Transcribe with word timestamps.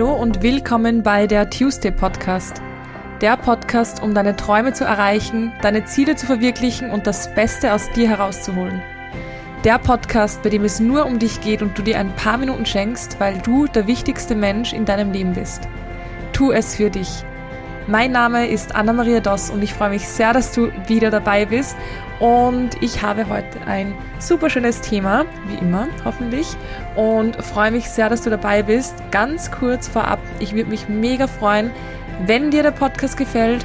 Hallo 0.00 0.14
und 0.14 0.40
willkommen 0.40 1.02
bei 1.02 1.26
der 1.26 1.50
Tuesday 1.50 1.90
Podcast. 1.90 2.62
Der 3.20 3.36
Podcast, 3.36 4.02
um 4.02 4.14
deine 4.14 4.34
Träume 4.34 4.72
zu 4.72 4.84
erreichen, 4.84 5.52
deine 5.60 5.84
Ziele 5.84 6.16
zu 6.16 6.24
verwirklichen 6.24 6.90
und 6.90 7.06
das 7.06 7.34
Beste 7.34 7.74
aus 7.74 7.90
dir 7.90 8.08
herauszuholen. 8.08 8.80
Der 9.62 9.78
Podcast, 9.78 10.42
bei 10.42 10.48
dem 10.48 10.64
es 10.64 10.80
nur 10.80 11.04
um 11.04 11.18
dich 11.18 11.42
geht 11.42 11.60
und 11.60 11.76
du 11.76 11.82
dir 11.82 11.98
ein 11.98 12.16
paar 12.16 12.38
Minuten 12.38 12.64
schenkst, 12.64 13.20
weil 13.20 13.36
du 13.42 13.66
der 13.66 13.86
wichtigste 13.86 14.34
Mensch 14.34 14.72
in 14.72 14.86
deinem 14.86 15.12
Leben 15.12 15.34
bist. 15.34 15.68
Tu 16.32 16.50
es 16.50 16.76
für 16.76 16.88
dich. 16.88 17.26
Mein 17.86 18.12
Name 18.12 18.46
ist 18.46 18.74
Anna-Maria 18.74 19.20
Doss 19.20 19.50
und 19.50 19.62
ich 19.62 19.72
freue 19.72 19.90
mich 19.90 20.06
sehr, 20.06 20.32
dass 20.32 20.52
du 20.52 20.70
wieder 20.86 21.10
dabei 21.10 21.46
bist. 21.46 21.76
Und 22.20 22.70
ich 22.82 23.02
habe 23.02 23.26
heute 23.28 23.60
ein 23.66 23.94
super 24.18 24.50
schönes 24.50 24.82
Thema, 24.82 25.24
wie 25.48 25.56
immer, 25.56 25.88
hoffentlich. 26.04 26.56
Und 26.94 27.42
freue 27.42 27.70
mich 27.70 27.88
sehr, 27.88 28.10
dass 28.10 28.22
du 28.22 28.30
dabei 28.30 28.62
bist. 28.62 28.94
Ganz 29.10 29.50
kurz 29.50 29.88
vorab, 29.88 30.20
ich 30.38 30.54
würde 30.54 30.68
mich 30.68 30.88
mega 30.88 31.26
freuen, 31.26 31.70
wenn 32.26 32.50
dir 32.50 32.62
der 32.62 32.70
Podcast 32.70 33.16
gefällt, 33.16 33.64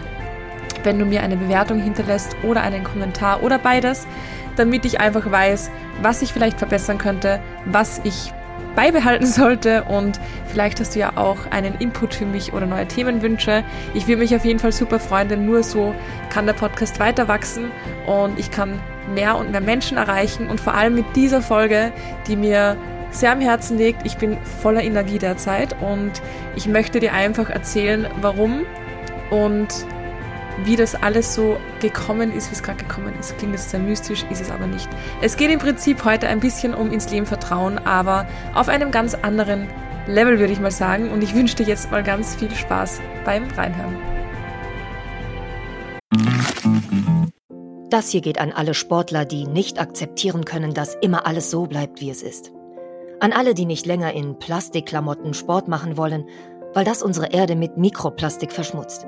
wenn 0.84 0.98
du 0.98 1.06
mir 1.06 1.22
eine 1.22 1.36
Bewertung 1.36 1.82
hinterlässt 1.82 2.38
oder 2.42 2.62
einen 2.62 2.86
Kommentar 2.86 3.44
oder 3.44 3.60
beides, 3.60 4.08
damit 4.56 4.86
ich 4.86 5.02
einfach 5.02 5.30
weiß, 5.30 5.70
was 6.02 6.22
ich 6.22 6.32
vielleicht 6.32 6.58
verbessern 6.58 6.98
könnte, 6.98 7.42
was 7.66 8.00
ich 8.06 8.34
beibehalten 8.76 9.26
sollte 9.26 9.84
und 9.84 10.20
vielleicht 10.48 10.80
hast 10.80 10.96
du 10.96 11.00
ja 11.00 11.14
auch 11.16 11.38
einen 11.52 11.76
Input 11.80 12.14
für 12.14 12.26
mich 12.26 12.54
oder 12.54 12.66
neue 12.66 12.88
Themenwünsche. 12.88 13.64
Ich 13.94 14.08
würde 14.08 14.22
mich 14.22 14.36
auf 14.36 14.46
jeden 14.46 14.60
Fall 14.60 14.72
super 14.72 15.00
freuen, 15.00 15.30
denn 15.30 15.46
nur 15.46 15.64
so 15.64 15.96
kann 16.30 16.46
der 16.46 16.54
Podcast 16.54 17.00
weiter 17.00 17.28
wachsen 17.28 17.72
und 18.06 18.38
ich 18.38 18.52
kann 18.52 18.80
mehr 19.14 19.38
und 19.38 19.52
mehr 19.52 19.62
Menschen 19.62 19.98
erreichen 19.98 20.50
und 20.50 20.60
vor 20.60 20.74
allem 20.74 20.96
mit 20.96 21.06
dieser 21.16 21.42
Folge, 21.42 21.92
die 22.28 22.36
mir 22.36 22.76
sehr 23.12 23.32
am 23.32 23.40
Herzen 23.40 23.78
liegt. 23.78 24.06
Ich 24.06 24.18
bin 24.18 24.38
voller 24.62 24.84
Energie 24.84 25.20
derzeit 25.20 25.76
und 25.82 26.12
ich 26.56 26.68
möchte 26.68 27.00
dir 27.00 27.14
einfach 27.14 27.50
erzählen, 27.50 28.08
warum 28.22 28.66
und 29.30 29.86
wie 30.64 30.76
das 30.76 30.96
alles 30.96 31.36
so 31.36 31.58
gekommen 31.82 32.32
ist, 32.32 32.50
wie 32.50 32.56
es 32.56 32.64
gerade 32.64 32.84
gekommen 32.84 33.14
ist. 33.20 33.38
Klingt 33.38 33.54
jetzt 33.54 33.70
sehr 33.70 33.80
mystisch, 33.80 34.26
ist 34.30 34.42
es 34.42 34.52
aber 34.52 34.68
nicht. 34.68 34.88
Es 35.22 35.38
geht 35.38 35.52
im 35.52 35.60
Prinzip 35.60 36.06
heute 36.06 36.28
ein 36.28 36.40
bisschen 36.40 36.74
um 36.74 36.92
ins 36.92 37.10
Leben 37.10 37.26
vertrauen, 37.26 37.78
aber 37.80 38.28
auf 38.54 38.70
einem 38.70 38.92
ganz 38.92 39.16
anderen 39.16 39.68
Level 40.08 40.40
würde 40.40 40.54
ich 40.54 40.60
mal 40.60 40.72
sagen. 40.72 41.12
Und 41.12 41.24
ich 41.24 41.36
wünsche 41.36 41.56
dir 41.56 41.66
jetzt 41.66 41.92
mal 41.92 42.04
ganz 42.04 42.36
viel 42.36 42.54
Spaß 42.54 43.02
beim 43.26 43.50
Reinhören. 43.52 43.96
Das 47.90 48.10
hier 48.10 48.22
geht 48.22 48.40
an 48.40 48.52
alle 48.52 48.74
Sportler, 48.74 49.26
die 49.26 49.46
nicht 49.46 49.80
akzeptieren 49.80 50.44
können, 50.44 50.74
dass 50.74 50.96
immer 50.96 51.26
alles 51.28 51.52
so 51.52 51.66
bleibt, 51.66 52.02
wie 52.02 52.10
es 52.10 52.24
ist. 52.24 52.52
An 53.20 53.32
alle, 53.32 53.54
die 53.54 53.66
nicht 53.66 53.86
länger 53.86 54.14
in 54.14 54.38
Plastikklamotten 54.38 55.34
Sport 55.34 55.68
machen 55.68 55.96
wollen, 55.96 56.26
weil 56.74 56.84
das 56.84 57.02
unsere 57.02 57.28
Erde 57.28 57.56
mit 57.56 57.78
Mikroplastik 57.78 58.52
verschmutzt. 58.52 59.08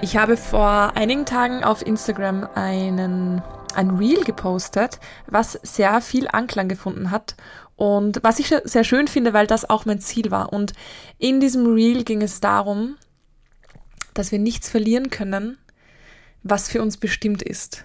Ich 0.00 0.16
habe 0.16 0.36
vor 0.36 0.96
einigen 0.96 1.26
Tagen 1.26 1.64
auf 1.64 1.84
Instagram 1.84 2.48
einen, 2.54 3.42
ein 3.74 3.90
Reel 3.90 4.24
gepostet, 4.24 5.00
was 5.26 5.52
sehr 5.62 6.00
viel 6.00 6.28
Anklang 6.28 6.68
gefunden 6.68 7.10
hat 7.10 7.36
und 7.76 8.20
was 8.22 8.38
ich 8.38 8.54
sehr 8.64 8.84
schön 8.84 9.08
finde, 9.08 9.32
weil 9.32 9.46
das 9.46 9.68
auch 9.68 9.86
mein 9.86 10.00
Ziel 10.00 10.30
war. 10.30 10.52
Und 10.52 10.72
in 11.18 11.40
diesem 11.40 11.66
Reel 11.66 12.04
ging 12.04 12.22
es 12.22 12.40
darum, 12.40 12.96
dass 14.14 14.30
wir 14.30 14.38
nichts 14.38 14.68
verlieren 14.68 15.10
können, 15.10 15.58
was 16.42 16.68
für 16.68 16.82
uns 16.82 16.96
bestimmt 16.96 17.42
ist. 17.42 17.84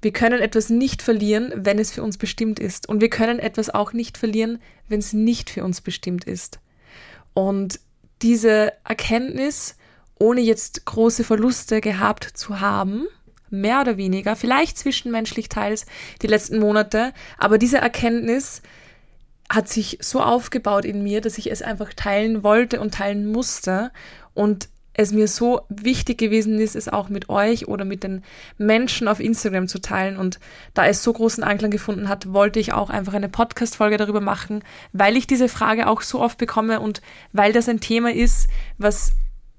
Wir 0.00 0.12
können 0.12 0.40
etwas 0.40 0.70
nicht 0.70 1.02
verlieren, 1.02 1.52
wenn 1.54 1.78
es 1.78 1.90
für 1.90 2.02
uns 2.02 2.18
bestimmt 2.18 2.60
ist. 2.60 2.88
Und 2.88 3.00
wir 3.00 3.10
können 3.10 3.40
etwas 3.40 3.70
auch 3.70 3.92
nicht 3.92 4.16
verlieren, 4.16 4.60
wenn 4.88 5.00
es 5.00 5.12
nicht 5.12 5.50
für 5.50 5.64
uns 5.64 5.80
bestimmt 5.80 6.24
ist. 6.24 6.60
Und 7.38 7.78
diese 8.20 8.72
Erkenntnis 8.82 9.76
ohne 10.18 10.40
jetzt 10.40 10.84
große 10.86 11.22
Verluste 11.22 11.80
gehabt 11.80 12.24
zu 12.24 12.58
haben, 12.58 13.06
mehr 13.48 13.80
oder 13.80 13.96
weniger, 13.96 14.34
vielleicht 14.34 14.76
zwischenmenschlich 14.76 15.48
teils 15.48 15.86
die 16.20 16.26
letzten 16.26 16.58
Monate, 16.58 17.12
aber 17.38 17.58
diese 17.58 17.78
Erkenntnis 17.78 18.60
hat 19.48 19.68
sich 19.68 19.98
so 20.00 20.20
aufgebaut 20.20 20.84
in 20.84 21.04
mir, 21.04 21.20
dass 21.20 21.38
ich 21.38 21.48
es 21.48 21.62
einfach 21.62 21.94
teilen 21.94 22.42
wollte 22.42 22.80
und 22.80 22.94
teilen 22.94 23.30
musste. 23.30 23.92
Und 24.34 24.68
es 24.98 25.12
mir 25.12 25.28
so 25.28 25.60
wichtig 25.68 26.18
gewesen 26.18 26.58
ist, 26.58 26.74
es 26.74 26.88
auch 26.88 27.08
mit 27.08 27.28
euch 27.28 27.68
oder 27.68 27.84
mit 27.84 28.02
den 28.02 28.24
Menschen 28.58 29.06
auf 29.06 29.20
Instagram 29.20 29.68
zu 29.68 29.80
teilen. 29.80 30.16
Und 30.16 30.40
da 30.74 30.86
es 30.86 31.04
so 31.04 31.12
großen 31.12 31.44
Anklang 31.44 31.70
gefunden 31.70 32.08
hat, 32.08 32.32
wollte 32.32 32.58
ich 32.58 32.72
auch 32.72 32.90
einfach 32.90 33.14
eine 33.14 33.28
Podcast-Folge 33.28 33.96
darüber 33.96 34.20
machen, 34.20 34.64
weil 34.92 35.16
ich 35.16 35.28
diese 35.28 35.48
Frage 35.48 35.86
auch 35.86 36.02
so 36.02 36.20
oft 36.20 36.36
bekomme 36.36 36.80
und 36.80 37.00
weil 37.32 37.52
das 37.52 37.68
ein 37.68 37.78
Thema 37.78 38.12
ist, 38.12 38.48
was 38.76 39.12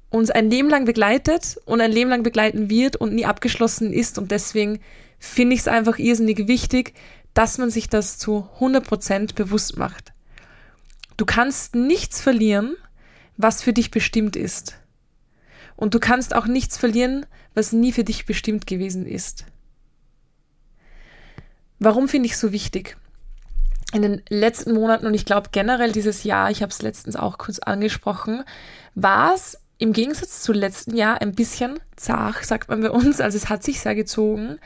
uns 0.10 0.30
ein 0.30 0.50
Leben 0.50 0.70
lang 0.70 0.84
begleitet 0.84 1.58
und 1.64 1.80
ein 1.80 1.92
Leben 1.94 2.10
lang 2.10 2.24
begleiten 2.24 2.70
wird 2.70 2.98
und 2.98 3.14
nie 3.16 3.26
abgeschlossen 3.26 3.94
ist. 3.94 4.18
Und 4.18 4.32
deswegen 4.32 4.82
finde 5.20 5.54
ich 5.54 5.62
es 5.62 5.68
einfach 5.70 6.00
irrsinnig 6.00 6.50
wichtig, 6.50 6.96
dass 7.34 7.58
man 7.58 7.70
sich 7.70 7.88
das 7.88 8.18
zu 8.18 8.50
100% 8.60 9.36
bewusst 9.36 9.78
macht. 9.78 10.12
Du 11.16 11.26
kannst 11.26 11.76
nichts 11.76 12.20
verlieren, 12.20 12.76
was 13.38 13.64
für 13.64 13.72
dich 13.72 13.90
bestimmt 13.90 14.36
ist. 14.36 14.76
Und 15.80 15.94
du 15.94 16.00
kannst 16.02 16.36
auch 16.36 16.46
nichts 16.46 16.78
verlieren, 16.78 17.26
was 17.54 17.72
nie 17.72 17.94
für 17.94 18.04
dich 18.04 18.26
bestimmt 18.26 18.68
gewesen 18.68 19.06
ist. 19.06 19.46
Warum 21.80 22.10
finde 22.10 22.26
ich 22.26 22.34
es 22.34 22.42
so 22.42 22.52
wichtig? 22.52 22.98
In 23.94 24.02
den 24.02 24.22
letzten 24.28 24.74
Monaten 24.74 25.08
und 25.08 25.14
ich 25.14 25.24
glaube 25.24 25.52
generell 25.54 25.94
dieses 25.94 26.26
Jahr, 26.26 26.52
ich 26.52 26.62
habe 26.62 26.70
es 26.70 26.82
letztens 26.82 27.16
auch 27.16 27.38
kurz 27.38 27.60
angesprochen, 27.60 28.44
war 28.94 29.34
es 29.34 29.58
im 29.78 29.94
Gegensatz 29.94 30.42
zu 30.42 30.52
letzten 30.52 30.98
Jahr 30.98 31.22
ein 31.22 31.32
bisschen 31.32 31.80
zart, 31.96 32.44
sagt 32.44 32.68
man 32.68 32.82
bei 32.82 32.92
uns. 32.92 33.22
Also 33.22 33.38
es 33.38 33.48
hat 33.48 33.64
sich 33.64 33.80
sehr 33.80 33.96
gezogen, 33.96 34.60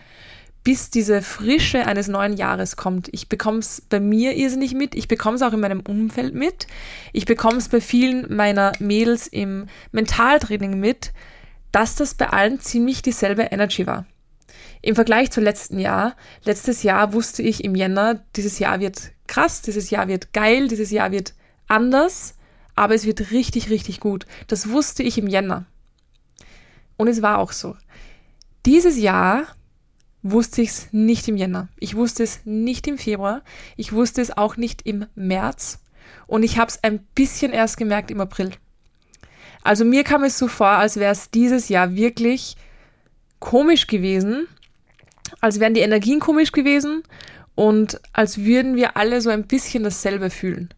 bis 0.63 0.89
diese 0.89 1.21
Frische 1.21 1.85
eines 1.85 2.07
neuen 2.07 2.37
Jahres 2.37 2.75
kommt. 2.75 3.09
Ich 3.11 3.29
bekomme 3.29 3.59
es 3.59 3.81
bei 3.81 3.99
mir 3.99 4.35
irrsinnig 4.35 4.73
mit. 4.73 4.95
Ich 4.95 5.07
bekomme 5.07 5.35
es 5.35 5.41
auch 5.41 5.53
in 5.53 5.59
meinem 5.59 5.81
Umfeld 5.81 6.33
mit. 6.33 6.67
Ich 7.11 7.25
bekomme 7.25 7.57
es 7.57 7.69
bei 7.69 7.81
vielen 7.81 8.33
meiner 8.33 8.71
Mädels 8.79 9.27
im 9.27 9.67
Mentaltraining 9.91 10.79
mit, 10.79 11.11
dass 11.71 11.95
das 11.95 12.13
bei 12.13 12.29
allen 12.29 12.59
ziemlich 12.59 13.01
dieselbe 13.01 13.43
Energy 13.43 13.85
war. 13.87 14.05
Im 14.81 14.95
Vergleich 14.95 15.31
zu 15.31 15.41
letzten 15.41 15.79
Jahr, 15.79 16.15
letztes 16.43 16.83
Jahr 16.83 17.13
wusste 17.13 17.41
ich 17.41 17.63
im 17.63 17.75
Jänner, 17.75 18.23
dieses 18.35 18.59
Jahr 18.59 18.79
wird 18.79 19.11
krass, 19.27 19.61
dieses 19.61 19.89
Jahr 19.89 20.07
wird 20.07 20.33
geil, 20.33 20.67
dieses 20.67 20.91
Jahr 20.91 21.11
wird 21.11 21.33
anders 21.67 22.35
aber 22.75 22.95
es 22.95 23.05
wird 23.05 23.31
richtig, 23.31 23.69
richtig 23.69 23.99
gut. 23.99 24.25
Das 24.47 24.69
wusste 24.69 25.03
ich 25.03 25.17
im 25.17 25.27
Jänner. 25.27 25.65
Und 26.97 27.07
es 27.07 27.21
war 27.21 27.39
auch 27.39 27.51
so. 27.51 27.75
Dieses 28.65 28.97
Jahr 28.97 29.47
wusste 30.23 30.61
ich 30.61 30.69
es 30.69 30.87
nicht 30.91 31.27
im 31.27 31.37
Jänner. 31.37 31.67
Ich 31.79 31.95
wusste 31.95 32.23
es 32.23 32.41
nicht 32.45 32.87
im 32.87 32.97
Februar. 32.97 33.43
Ich 33.77 33.93
wusste 33.93 34.21
es 34.21 34.35
auch 34.35 34.57
nicht 34.57 34.81
im 34.85 35.05
März. 35.15 35.79
Und 36.25 36.43
ich 36.43 36.57
habe 36.57 36.69
es 36.69 36.83
ein 36.83 36.99
bisschen 37.15 37.51
erst 37.51 37.77
gemerkt 37.77 38.09
im 38.09 38.21
April. 38.21 38.51
Also 39.61 39.85
mir 39.85 40.03
kam 40.03 40.23
es 40.23 40.37
so 40.37 40.47
vor, 40.47 40.67
als 40.67 40.97
wäre 40.97 41.11
es 41.11 41.29
dieses 41.29 41.69
Jahr 41.69 41.95
wirklich 41.95 42.55
komisch 43.39 43.87
gewesen, 43.87 44.47
als 45.41 45.59
wären 45.59 45.73
die 45.73 45.81
Energien 45.81 46.19
komisch 46.19 46.51
gewesen 46.51 47.03
und 47.55 48.01
als 48.13 48.39
würden 48.39 48.75
wir 48.75 48.97
alle 48.97 49.21
so 49.21 49.29
ein 49.29 49.47
bisschen 49.47 49.83
dasselbe 49.83 50.29
fühlen 50.29 50.73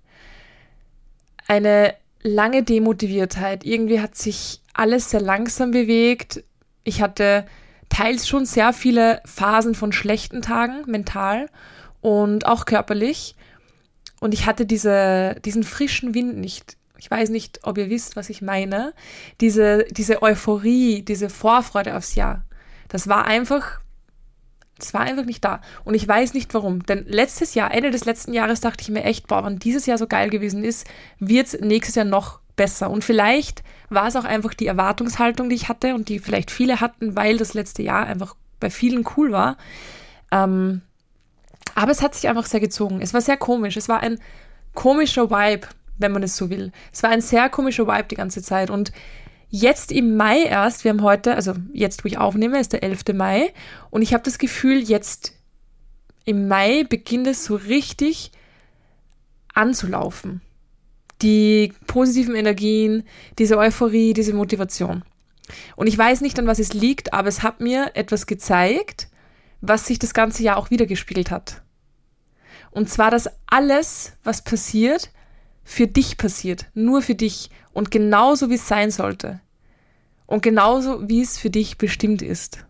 eine 1.47 1.95
lange 2.21 2.63
Demotiviertheit. 2.63 3.65
Irgendwie 3.65 3.99
hat 3.99 4.15
sich 4.15 4.61
alles 4.73 5.11
sehr 5.11 5.21
langsam 5.21 5.71
bewegt. 5.71 6.43
Ich 6.83 7.01
hatte 7.01 7.45
teils 7.89 8.27
schon 8.27 8.45
sehr 8.45 8.73
viele 8.73 9.21
Phasen 9.25 9.75
von 9.75 9.91
schlechten 9.91 10.41
Tagen, 10.41 10.83
mental 10.89 11.49
und 12.01 12.45
auch 12.45 12.65
körperlich. 12.65 13.35
Und 14.19 14.33
ich 14.33 14.45
hatte 14.45 14.65
diese, 14.65 15.35
diesen 15.45 15.63
frischen 15.63 16.13
Wind 16.13 16.37
nicht. 16.37 16.77
Ich 16.97 17.11
weiß 17.11 17.29
nicht, 17.29 17.59
ob 17.63 17.77
ihr 17.77 17.89
wisst, 17.89 18.15
was 18.15 18.29
ich 18.29 18.41
meine. 18.41 18.93
Diese, 19.41 19.85
diese 19.91 20.21
Euphorie, 20.21 21.03
diese 21.03 21.29
Vorfreude 21.29 21.95
aufs 21.95 22.15
Jahr. 22.15 22.45
Das 22.87 23.07
war 23.07 23.25
einfach 23.25 23.79
Das 24.77 24.93
war 24.93 25.01
einfach 25.01 25.25
nicht 25.25 25.43
da. 25.43 25.61
Und 25.83 25.93
ich 25.93 26.07
weiß 26.07 26.33
nicht 26.33 26.53
warum. 26.53 26.85
Denn 26.85 27.05
letztes 27.07 27.53
Jahr, 27.53 27.73
Ende 27.73 27.91
des 27.91 28.05
letzten 28.05 28.33
Jahres, 28.33 28.59
dachte 28.59 28.81
ich 28.81 28.89
mir 28.89 29.03
echt, 29.03 29.27
boah, 29.27 29.45
wenn 29.45 29.59
dieses 29.59 29.85
Jahr 29.85 29.97
so 29.97 30.07
geil 30.07 30.29
gewesen 30.29 30.63
ist, 30.63 30.85
wird 31.19 31.47
es 31.47 31.59
nächstes 31.61 31.95
Jahr 31.95 32.05
noch 32.05 32.39
besser. 32.55 32.89
Und 32.89 33.03
vielleicht 33.03 33.63
war 33.89 34.07
es 34.07 34.15
auch 34.15 34.23
einfach 34.23 34.53
die 34.53 34.67
Erwartungshaltung, 34.67 35.49
die 35.49 35.55
ich 35.55 35.69
hatte 35.69 35.95
und 35.95 36.09
die 36.09 36.19
vielleicht 36.19 36.51
viele 36.51 36.81
hatten, 36.81 37.15
weil 37.15 37.37
das 37.37 37.53
letzte 37.53 37.83
Jahr 37.83 38.05
einfach 38.05 38.35
bei 38.59 38.69
vielen 38.69 39.05
cool 39.15 39.31
war. 39.31 39.57
Ähm, 40.31 40.81
aber 41.75 41.91
es 41.91 42.01
hat 42.01 42.15
sich 42.15 42.27
einfach 42.27 42.45
sehr 42.45 42.59
gezogen. 42.59 43.01
Es 43.01 43.13
war 43.13 43.21
sehr 43.21 43.37
komisch. 43.37 43.77
Es 43.77 43.89
war 43.89 44.01
ein 44.01 44.19
komischer 44.73 45.29
Vibe, 45.29 45.67
wenn 45.97 46.11
man 46.11 46.23
es 46.23 46.37
so 46.37 46.49
will. 46.49 46.71
Es 46.93 47.03
war 47.03 47.09
ein 47.09 47.21
sehr 47.21 47.49
komischer 47.49 47.87
Vibe 47.87 48.07
die 48.09 48.15
ganze 48.15 48.41
Zeit. 48.41 48.69
Und 48.69 48.91
jetzt 49.49 49.91
im 49.91 50.15
Mai 50.15 50.43
erst, 50.43 50.83
wir 50.83 50.91
haben 50.91 51.01
heute, 51.01 51.35
also 51.35 51.53
jetzt, 51.73 52.03
wo 52.03 52.07
ich 52.07 52.17
aufnehme, 52.17 52.59
ist 52.59 52.73
der 52.73 52.83
11. 52.83 53.13
Mai. 53.13 53.53
Und 53.89 54.01
ich 54.01 54.13
habe 54.13 54.23
das 54.23 54.37
Gefühl, 54.37 54.79
jetzt 54.79 55.33
im 56.23 56.47
Mai 56.47 56.83
beginnt 56.83 57.27
es 57.27 57.45
so 57.45 57.55
richtig 57.55 58.31
anzulaufen. 59.53 60.41
Die 61.21 61.73
positiven 61.87 62.35
Energien, 62.35 63.03
diese 63.39 63.57
Euphorie, 63.57 64.13
diese 64.13 64.33
Motivation. 64.33 65.03
Und 65.75 65.87
ich 65.87 65.97
weiß 65.97 66.21
nicht, 66.21 66.37
an 66.39 66.47
was 66.47 66.59
es 66.59 66.73
liegt, 66.73 67.13
aber 67.13 67.29
es 67.29 67.43
hat 67.43 67.61
mir 67.61 67.91
etwas 67.93 68.25
gezeigt, 68.25 69.07
was 69.61 69.85
sich 69.85 69.99
das 69.99 70.13
ganze 70.13 70.43
Jahr 70.43 70.57
auch 70.57 70.69
wiedergespiegelt 70.69 71.31
hat. 71.31 71.61
Und 72.71 72.89
zwar, 72.89 73.11
dass 73.11 73.29
alles, 73.47 74.13
was 74.23 74.43
passiert, 74.43 75.11
für 75.63 75.87
dich 75.87 76.17
passiert, 76.17 76.67
nur 76.73 77.01
für 77.01 77.15
dich 77.15 77.49
und 77.73 77.89
genauso 77.89 78.49
wie 78.49 78.55
es 78.55 78.67
sein 78.67 78.91
sollte. 78.91 79.39
Und 80.27 80.41
genauso 80.41 81.07
wie 81.07 81.21
es 81.21 81.37
für 81.37 81.49
dich 81.49 81.77
bestimmt 81.77 82.21
ist. 82.21 82.65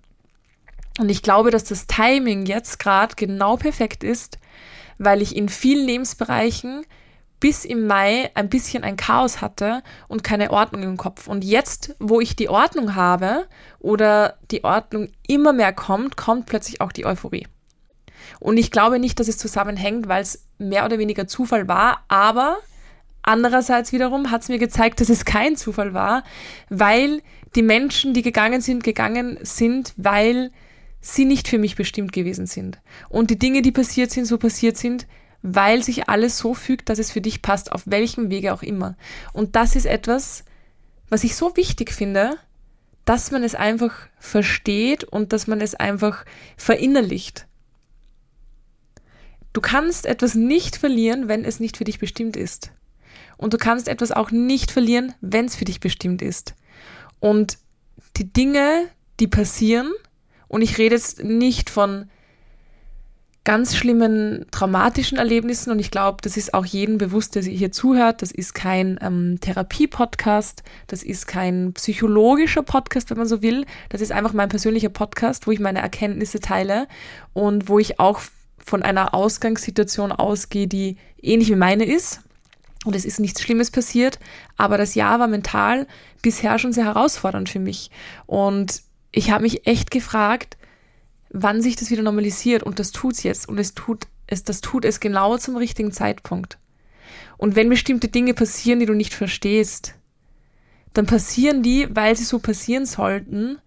Und 0.99 1.09
ich 1.09 1.21
glaube, 1.21 1.51
dass 1.51 1.63
das 1.63 1.87
Timing 1.87 2.45
jetzt 2.45 2.79
gerade 2.79 3.15
genau 3.15 3.57
perfekt 3.57 4.03
ist, 4.03 4.37
weil 4.97 5.21
ich 5.21 5.35
in 5.35 5.49
vielen 5.49 5.85
Lebensbereichen 5.85 6.85
bis 7.39 7.65
im 7.65 7.87
Mai 7.87 8.31
ein 8.33 8.49
bisschen 8.49 8.83
ein 8.83 8.97
Chaos 8.97 9.41
hatte 9.41 9.83
und 10.07 10.23
keine 10.23 10.51
Ordnung 10.51 10.83
im 10.83 10.97
Kopf. 10.97 11.27
Und 11.27 11.43
jetzt, 11.43 11.95
wo 11.99 12.19
ich 12.19 12.35
die 12.35 12.49
Ordnung 12.49 12.95
habe 12.95 13.45
oder 13.79 14.37
die 14.51 14.63
Ordnung 14.63 15.09
immer 15.27 15.53
mehr 15.53 15.73
kommt, 15.73 16.17
kommt 16.17 16.45
plötzlich 16.45 16.81
auch 16.81 16.91
die 16.91 17.05
Euphorie. 17.05 17.47
Und 18.39 18.57
ich 18.57 18.71
glaube 18.71 18.99
nicht, 18.99 19.19
dass 19.19 19.27
es 19.27 19.37
zusammenhängt, 19.37 20.07
weil 20.07 20.21
es 20.21 20.45
mehr 20.57 20.85
oder 20.85 20.97
weniger 20.97 21.27
Zufall 21.27 21.67
war, 21.67 22.03
aber 22.07 22.57
andererseits 23.21 23.91
wiederum 23.91 24.31
hat 24.31 24.43
es 24.43 24.49
mir 24.49 24.59
gezeigt, 24.59 25.01
dass 25.01 25.09
es 25.09 25.25
kein 25.25 25.55
Zufall 25.55 25.93
war, 25.93 26.23
weil 26.69 27.21
die 27.55 27.63
Menschen, 27.63 28.13
die 28.13 28.21
gegangen 28.21 28.61
sind, 28.61 28.83
gegangen 28.83 29.39
sind, 29.41 29.93
weil 29.97 30.51
sie 31.01 31.25
nicht 31.25 31.47
für 31.47 31.57
mich 31.57 31.75
bestimmt 31.75 32.11
gewesen 32.11 32.47
sind. 32.47 32.79
Und 33.09 33.29
die 33.29 33.39
Dinge, 33.39 33.61
die 33.61 33.71
passiert 33.71 34.11
sind, 34.11 34.25
so 34.25 34.37
passiert 34.37 34.77
sind, 34.77 35.07
weil 35.47 35.83
sich 35.83 36.09
alles 36.09 36.39
so 36.39 36.55
fügt, 36.55 36.89
dass 36.89 36.97
es 36.97 37.11
für 37.11 37.21
dich 37.21 37.43
passt, 37.43 37.71
auf 37.71 37.83
welchem 37.85 38.31
Wege 38.31 38.51
auch 38.51 38.63
immer. 38.63 38.95
Und 39.31 39.55
das 39.55 39.75
ist 39.75 39.85
etwas, 39.85 40.43
was 41.07 41.23
ich 41.23 41.35
so 41.35 41.55
wichtig 41.55 41.91
finde, 41.91 42.37
dass 43.05 43.29
man 43.29 43.43
es 43.43 43.53
einfach 43.53 43.93
versteht 44.17 45.03
und 45.03 45.33
dass 45.33 45.45
man 45.45 45.61
es 45.61 45.75
einfach 45.75 46.25
verinnerlicht. 46.57 47.45
Du 49.53 49.61
kannst 49.61 50.07
etwas 50.07 50.33
nicht 50.33 50.77
verlieren, 50.77 51.27
wenn 51.27 51.45
es 51.45 51.59
nicht 51.59 51.77
für 51.77 51.83
dich 51.83 51.99
bestimmt 51.99 52.35
ist. 52.35 52.71
Und 53.37 53.53
du 53.53 53.59
kannst 53.59 53.87
etwas 53.87 54.11
auch 54.11 54.31
nicht 54.31 54.71
verlieren, 54.71 55.13
wenn 55.21 55.45
es 55.45 55.55
für 55.55 55.65
dich 55.65 55.79
bestimmt 55.79 56.23
ist. 56.23 56.55
Und 57.19 57.59
die 58.17 58.33
Dinge, 58.33 58.87
die 59.19 59.27
passieren, 59.27 59.93
und 60.47 60.63
ich 60.63 60.79
rede 60.79 60.95
jetzt 60.95 61.23
nicht 61.23 61.69
von 61.69 62.09
ganz 63.45 63.75
schlimmen 63.75 64.47
traumatischen 64.49 65.19
Erlebnissen 65.19 65.71
und 65.71 65.79
ich 65.79 65.91
glaube, 65.91 66.17
das 66.21 66.35
ist 66.35 66.53
auch 66.55 66.65
jedem 66.65 66.97
bewusst, 66.97 67.35
der 67.35 67.43
hier 67.43 67.71
zuhört. 67.71 68.23
Das 68.23 68.31
ist 68.31 68.55
kein 68.55 68.99
ähm, 69.01 69.37
Therapie-Podcast, 69.39 70.63
das 70.87 71.03
ist 71.03 71.27
kein 71.27 71.71
psychologischer 71.73 72.63
Podcast, 72.63 73.11
wenn 73.11 73.19
man 73.19 73.27
so 73.27 73.43
will. 73.43 73.65
Das 73.89 74.01
ist 74.01 74.11
einfach 74.11 74.33
mein 74.33 74.49
persönlicher 74.49 74.89
Podcast, 74.89 75.45
wo 75.45 75.51
ich 75.51 75.59
meine 75.59 75.79
Erkenntnisse 75.79 76.39
teile 76.39 76.87
und 77.33 77.69
wo 77.69 77.77
ich 77.77 77.99
auch 77.99 78.19
von 78.57 78.81
einer 78.81 79.13
Ausgangssituation 79.13 80.11
ausgehe, 80.11 80.67
die 80.67 80.97
ähnlich 81.21 81.49
wie 81.49 81.55
meine 81.55 81.85
ist. 81.85 82.21
Und 82.83 82.95
es 82.95 83.05
ist 83.05 83.19
nichts 83.19 83.41
Schlimmes 83.41 83.69
passiert, 83.69 84.19
aber 84.57 84.77
das 84.77 84.95
Jahr 84.95 85.19
war 85.19 85.27
mental 85.27 85.87
bisher 86.23 86.57
schon 86.57 86.73
sehr 86.73 86.85
herausfordernd 86.85 87.47
für 87.47 87.59
mich. 87.59 87.91
Und 88.25 88.81
ich 89.11 89.29
habe 89.29 89.43
mich 89.43 89.67
echt 89.67 89.91
gefragt, 89.91 90.57
wann 91.29 91.61
sich 91.61 91.75
das 91.75 91.91
wieder 91.91 92.03
normalisiert 92.03 92.63
und 92.63 92.79
das 92.79 92.91
tut's 92.91 93.23
jetzt 93.23 93.47
und 93.49 93.57
es 93.57 93.73
tut 93.73 94.07
es, 94.27 94.43
das 94.43 94.61
tut 94.61 94.85
es 94.85 94.99
genau 94.99 95.37
zum 95.37 95.55
richtigen 95.55 95.91
Zeitpunkt. 95.91 96.57
Und 97.37 97.55
wenn 97.55 97.69
bestimmte 97.69 98.07
Dinge 98.07 98.33
passieren, 98.33 98.79
die 98.79 98.85
du 98.85 98.93
nicht 98.93 99.13
verstehst, 99.13 99.95
dann 100.93 101.05
passieren 101.05 101.61
die, 101.61 101.87
weil 101.93 102.15
sie 102.15 102.23
so 102.23 102.39
passieren 102.39 102.85
sollten, 102.85 103.59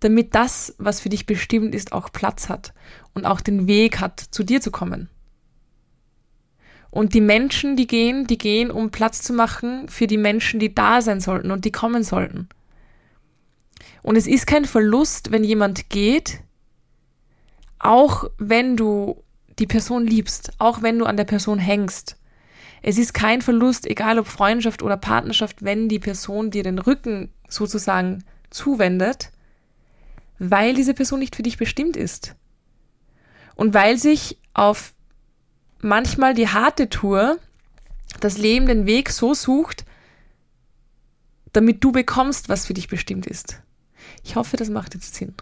damit 0.00 0.34
das, 0.34 0.74
was 0.78 1.00
für 1.00 1.08
dich 1.08 1.26
bestimmt 1.26 1.74
ist, 1.74 1.92
auch 1.92 2.12
Platz 2.12 2.48
hat 2.48 2.72
und 3.14 3.26
auch 3.26 3.40
den 3.40 3.66
Weg 3.66 4.00
hat, 4.00 4.20
zu 4.20 4.44
dir 4.44 4.60
zu 4.60 4.70
kommen. 4.70 5.08
Und 6.90 7.12
die 7.12 7.20
Menschen, 7.20 7.76
die 7.76 7.86
gehen, 7.86 8.26
die 8.26 8.38
gehen, 8.38 8.70
um 8.70 8.90
Platz 8.90 9.20
zu 9.20 9.32
machen 9.32 9.88
für 9.88 10.06
die 10.06 10.16
Menschen, 10.16 10.60
die 10.60 10.74
da 10.74 11.02
sein 11.02 11.20
sollten 11.20 11.50
und 11.50 11.64
die 11.64 11.72
kommen 11.72 12.04
sollten. 12.04 12.48
Und 14.02 14.16
es 14.16 14.26
ist 14.26 14.46
kein 14.46 14.64
Verlust, 14.64 15.32
wenn 15.32 15.44
jemand 15.44 15.90
geht, 15.90 16.40
auch 17.78 18.30
wenn 18.38 18.76
du 18.76 19.22
die 19.58 19.66
Person 19.66 20.06
liebst, 20.06 20.52
auch 20.58 20.82
wenn 20.82 20.98
du 20.98 21.06
an 21.06 21.16
der 21.16 21.24
Person 21.24 21.58
hängst. 21.58 22.16
Es 22.82 22.98
ist 22.98 23.14
kein 23.14 23.42
Verlust, 23.42 23.86
egal 23.86 24.18
ob 24.18 24.26
Freundschaft 24.26 24.82
oder 24.82 24.96
Partnerschaft, 24.96 25.64
wenn 25.64 25.88
die 25.88 25.98
Person 25.98 26.50
dir 26.50 26.62
den 26.62 26.78
Rücken 26.78 27.32
sozusagen 27.48 28.24
zuwendet, 28.50 29.30
weil 30.38 30.74
diese 30.74 30.94
Person 30.94 31.20
nicht 31.20 31.36
für 31.36 31.42
dich 31.42 31.56
bestimmt 31.56 31.96
ist. 31.96 32.34
Und 33.54 33.72
weil 33.74 33.96
sich 33.98 34.38
auf 34.52 34.92
manchmal 35.80 36.34
die 36.34 36.48
harte 36.48 36.88
Tour 36.90 37.38
das 38.20 38.38
Leben 38.38 38.66
den 38.66 38.86
Weg 38.86 39.10
so 39.10 39.34
sucht, 39.34 39.84
damit 41.52 41.82
du 41.82 41.92
bekommst, 41.92 42.48
was 42.48 42.66
für 42.66 42.74
dich 42.74 42.88
bestimmt 42.88 43.26
ist. 43.26 43.62
Ich 44.22 44.36
hoffe, 44.36 44.56
das 44.56 44.68
macht 44.68 44.94
jetzt 44.94 45.14
Sinn. 45.14 45.34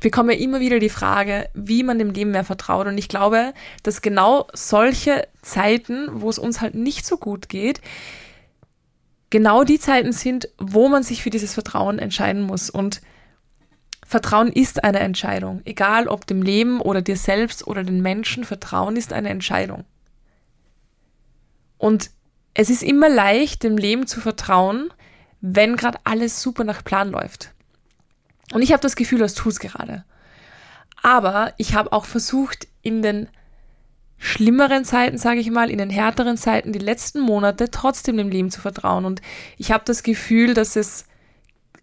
Ich 0.00 0.02
bekomme 0.02 0.34
immer 0.34 0.60
wieder 0.60 0.78
die 0.78 0.88
Frage, 0.88 1.50
wie 1.52 1.82
man 1.82 1.98
dem 1.98 2.12
Leben 2.12 2.30
mehr 2.30 2.42
vertraut. 2.42 2.86
Und 2.86 2.96
ich 2.96 3.10
glaube, 3.10 3.52
dass 3.82 4.00
genau 4.00 4.48
solche 4.54 5.28
Zeiten, 5.42 6.08
wo 6.10 6.30
es 6.30 6.38
uns 6.38 6.62
halt 6.62 6.74
nicht 6.74 7.04
so 7.04 7.18
gut 7.18 7.50
geht, 7.50 7.82
genau 9.28 9.62
die 9.62 9.78
Zeiten 9.78 10.12
sind, 10.12 10.48
wo 10.56 10.88
man 10.88 11.02
sich 11.02 11.22
für 11.22 11.28
dieses 11.28 11.52
Vertrauen 11.52 11.98
entscheiden 11.98 12.40
muss. 12.40 12.70
Und 12.70 13.02
Vertrauen 14.06 14.50
ist 14.50 14.84
eine 14.84 15.00
Entscheidung. 15.00 15.60
Egal 15.66 16.08
ob 16.08 16.26
dem 16.26 16.40
Leben 16.40 16.80
oder 16.80 17.02
dir 17.02 17.16
selbst 17.16 17.66
oder 17.66 17.84
den 17.84 18.00
Menschen, 18.00 18.44
Vertrauen 18.44 18.96
ist 18.96 19.12
eine 19.12 19.28
Entscheidung. 19.28 19.84
Und 21.76 22.10
es 22.54 22.70
ist 22.70 22.82
immer 22.82 23.10
leicht, 23.10 23.64
dem 23.64 23.76
Leben 23.76 24.06
zu 24.06 24.22
vertrauen, 24.22 24.94
wenn 25.42 25.76
gerade 25.76 25.98
alles 26.04 26.40
super 26.40 26.64
nach 26.64 26.82
Plan 26.82 27.10
läuft. 27.10 27.52
Und 28.52 28.62
ich 28.62 28.72
habe 28.72 28.82
das 28.82 28.96
Gefühl, 28.96 29.18
das 29.18 29.34
tut 29.34 29.52
es 29.52 29.60
gerade. 29.60 30.04
Aber 31.02 31.54
ich 31.56 31.74
habe 31.74 31.92
auch 31.92 32.04
versucht, 32.04 32.68
in 32.82 33.02
den 33.02 33.28
schlimmeren 34.18 34.84
Zeiten, 34.84 35.16
sage 35.16 35.40
ich 35.40 35.50
mal, 35.50 35.70
in 35.70 35.78
den 35.78 35.90
härteren 35.90 36.36
Zeiten, 36.36 36.72
die 36.72 36.78
letzten 36.78 37.20
Monate 37.20 37.70
trotzdem 37.70 38.18
dem 38.18 38.28
Leben 38.28 38.50
zu 38.50 38.60
vertrauen. 38.60 39.06
Und 39.06 39.22
ich 39.56 39.72
habe 39.72 39.84
das 39.86 40.02
Gefühl, 40.02 40.52
dass 40.52 40.76
es 40.76 41.06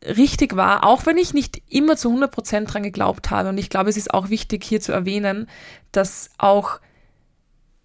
richtig 0.05 0.55
war, 0.55 0.85
auch 0.85 1.05
wenn 1.07 1.17
ich 1.17 1.33
nicht 1.33 1.63
immer 1.67 1.97
zu 1.97 2.09
100 2.09 2.31
Prozent 2.31 2.73
dran 2.73 2.83
geglaubt 2.83 3.31
habe. 3.31 3.49
Und 3.49 3.57
ich 3.57 3.69
glaube, 3.69 3.89
es 3.89 3.97
ist 3.97 4.13
auch 4.13 4.29
wichtig 4.29 4.63
hier 4.63 4.79
zu 4.81 4.91
erwähnen, 4.91 5.49
dass 5.91 6.29
auch 6.37 6.79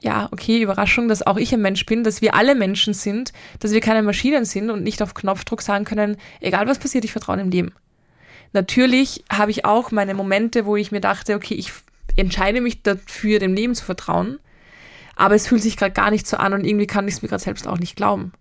ja, 0.02 0.28
okay, 0.32 0.60
Überraschung, 0.60 1.06
dass 1.06 1.24
auch 1.24 1.36
ich 1.36 1.54
ein 1.54 1.62
Mensch 1.62 1.86
bin, 1.86 2.02
dass 2.02 2.20
wir 2.20 2.34
alle 2.34 2.56
Menschen 2.56 2.92
sind, 2.92 3.32
dass 3.60 3.70
wir 3.70 3.80
keine 3.80 4.02
Maschinen 4.02 4.44
sind 4.44 4.68
und 4.68 4.82
nicht 4.82 5.00
auf 5.00 5.14
Knopfdruck 5.14 5.62
sagen 5.62 5.84
können, 5.84 6.16
egal 6.40 6.66
was 6.66 6.80
passiert, 6.80 7.04
ich 7.04 7.12
vertraue 7.12 7.36
dem 7.36 7.50
Leben. 7.50 7.72
Natürlich 8.52 9.24
habe 9.30 9.50
ich 9.50 9.64
auch 9.64 9.90
meine 9.90 10.14
Momente, 10.14 10.66
wo 10.66 10.76
ich 10.76 10.92
mir 10.92 11.00
dachte, 11.00 11.34
okay, 11.34 11.54
ich 11.54 11.72
entscheide 12.16 12.60
mich 12.60 12.82
dafür, 12.82 13.38
dem 13.38 13.54
Leben 13.54 13.74
zu 13.74 13.84
vertrauen, 13.84 14.38
aber 15.16 15.34
es 15.34 15.46
fühlt 15.46 15.62
sich 15.62 15.76
gerade 15.76 15.92
gar 15.92 16.10
nicht 16.10 16.26
so 16.26 16.36
an 16.36 16.52
und 16.52 16.64
irgendwie 16.64 16.86
kann 16.86 17.08
ich 17.08 17.14
es 17.14 17.22
mir 17.22 17.28
gerade 17.28 17.42
selbst 17.42 17.66
auch 17.66 17.78
nicht 17.78 17.96
glauben. 17.96 18.32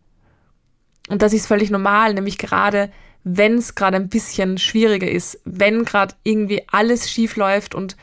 Und 1.09 1.21
das 1.21 1.33
ist 1.33 1.47
völlig 1.47 1.69
normal, 1.69 2.13
nämlich 2.13 2.37
gerade 2.37 2.91
wenn 3.23 3.55
es 3.55 3.75
gerade 3.75 3.97
ein 3.97 4.09
bisschen 4.09 4.57
schwieriger 4.57 5.09
ist, 5.09 5.39
wenn 5.45 5.85
gerade 5.85 6.15
irgendwie 6.23 6.63
alles 6.71 7.09
schief 7.09 7.35
läuft 7.35 7.75
und 7.75 7.95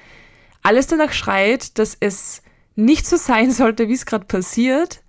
alles 0.62 0.86
danach 0.86 1.12
schreit, 1.12 1.78
dass 1.78 1.96
es 1.98 2.42
nicht 2.76 3.06
so 3.06 3.16
sein 3.16 3.50
sollte, 3.50 3.88
wie 3.88 3.94
es 3.94 4.06
gerade 4.06 4.26
passiert 4.26 5.02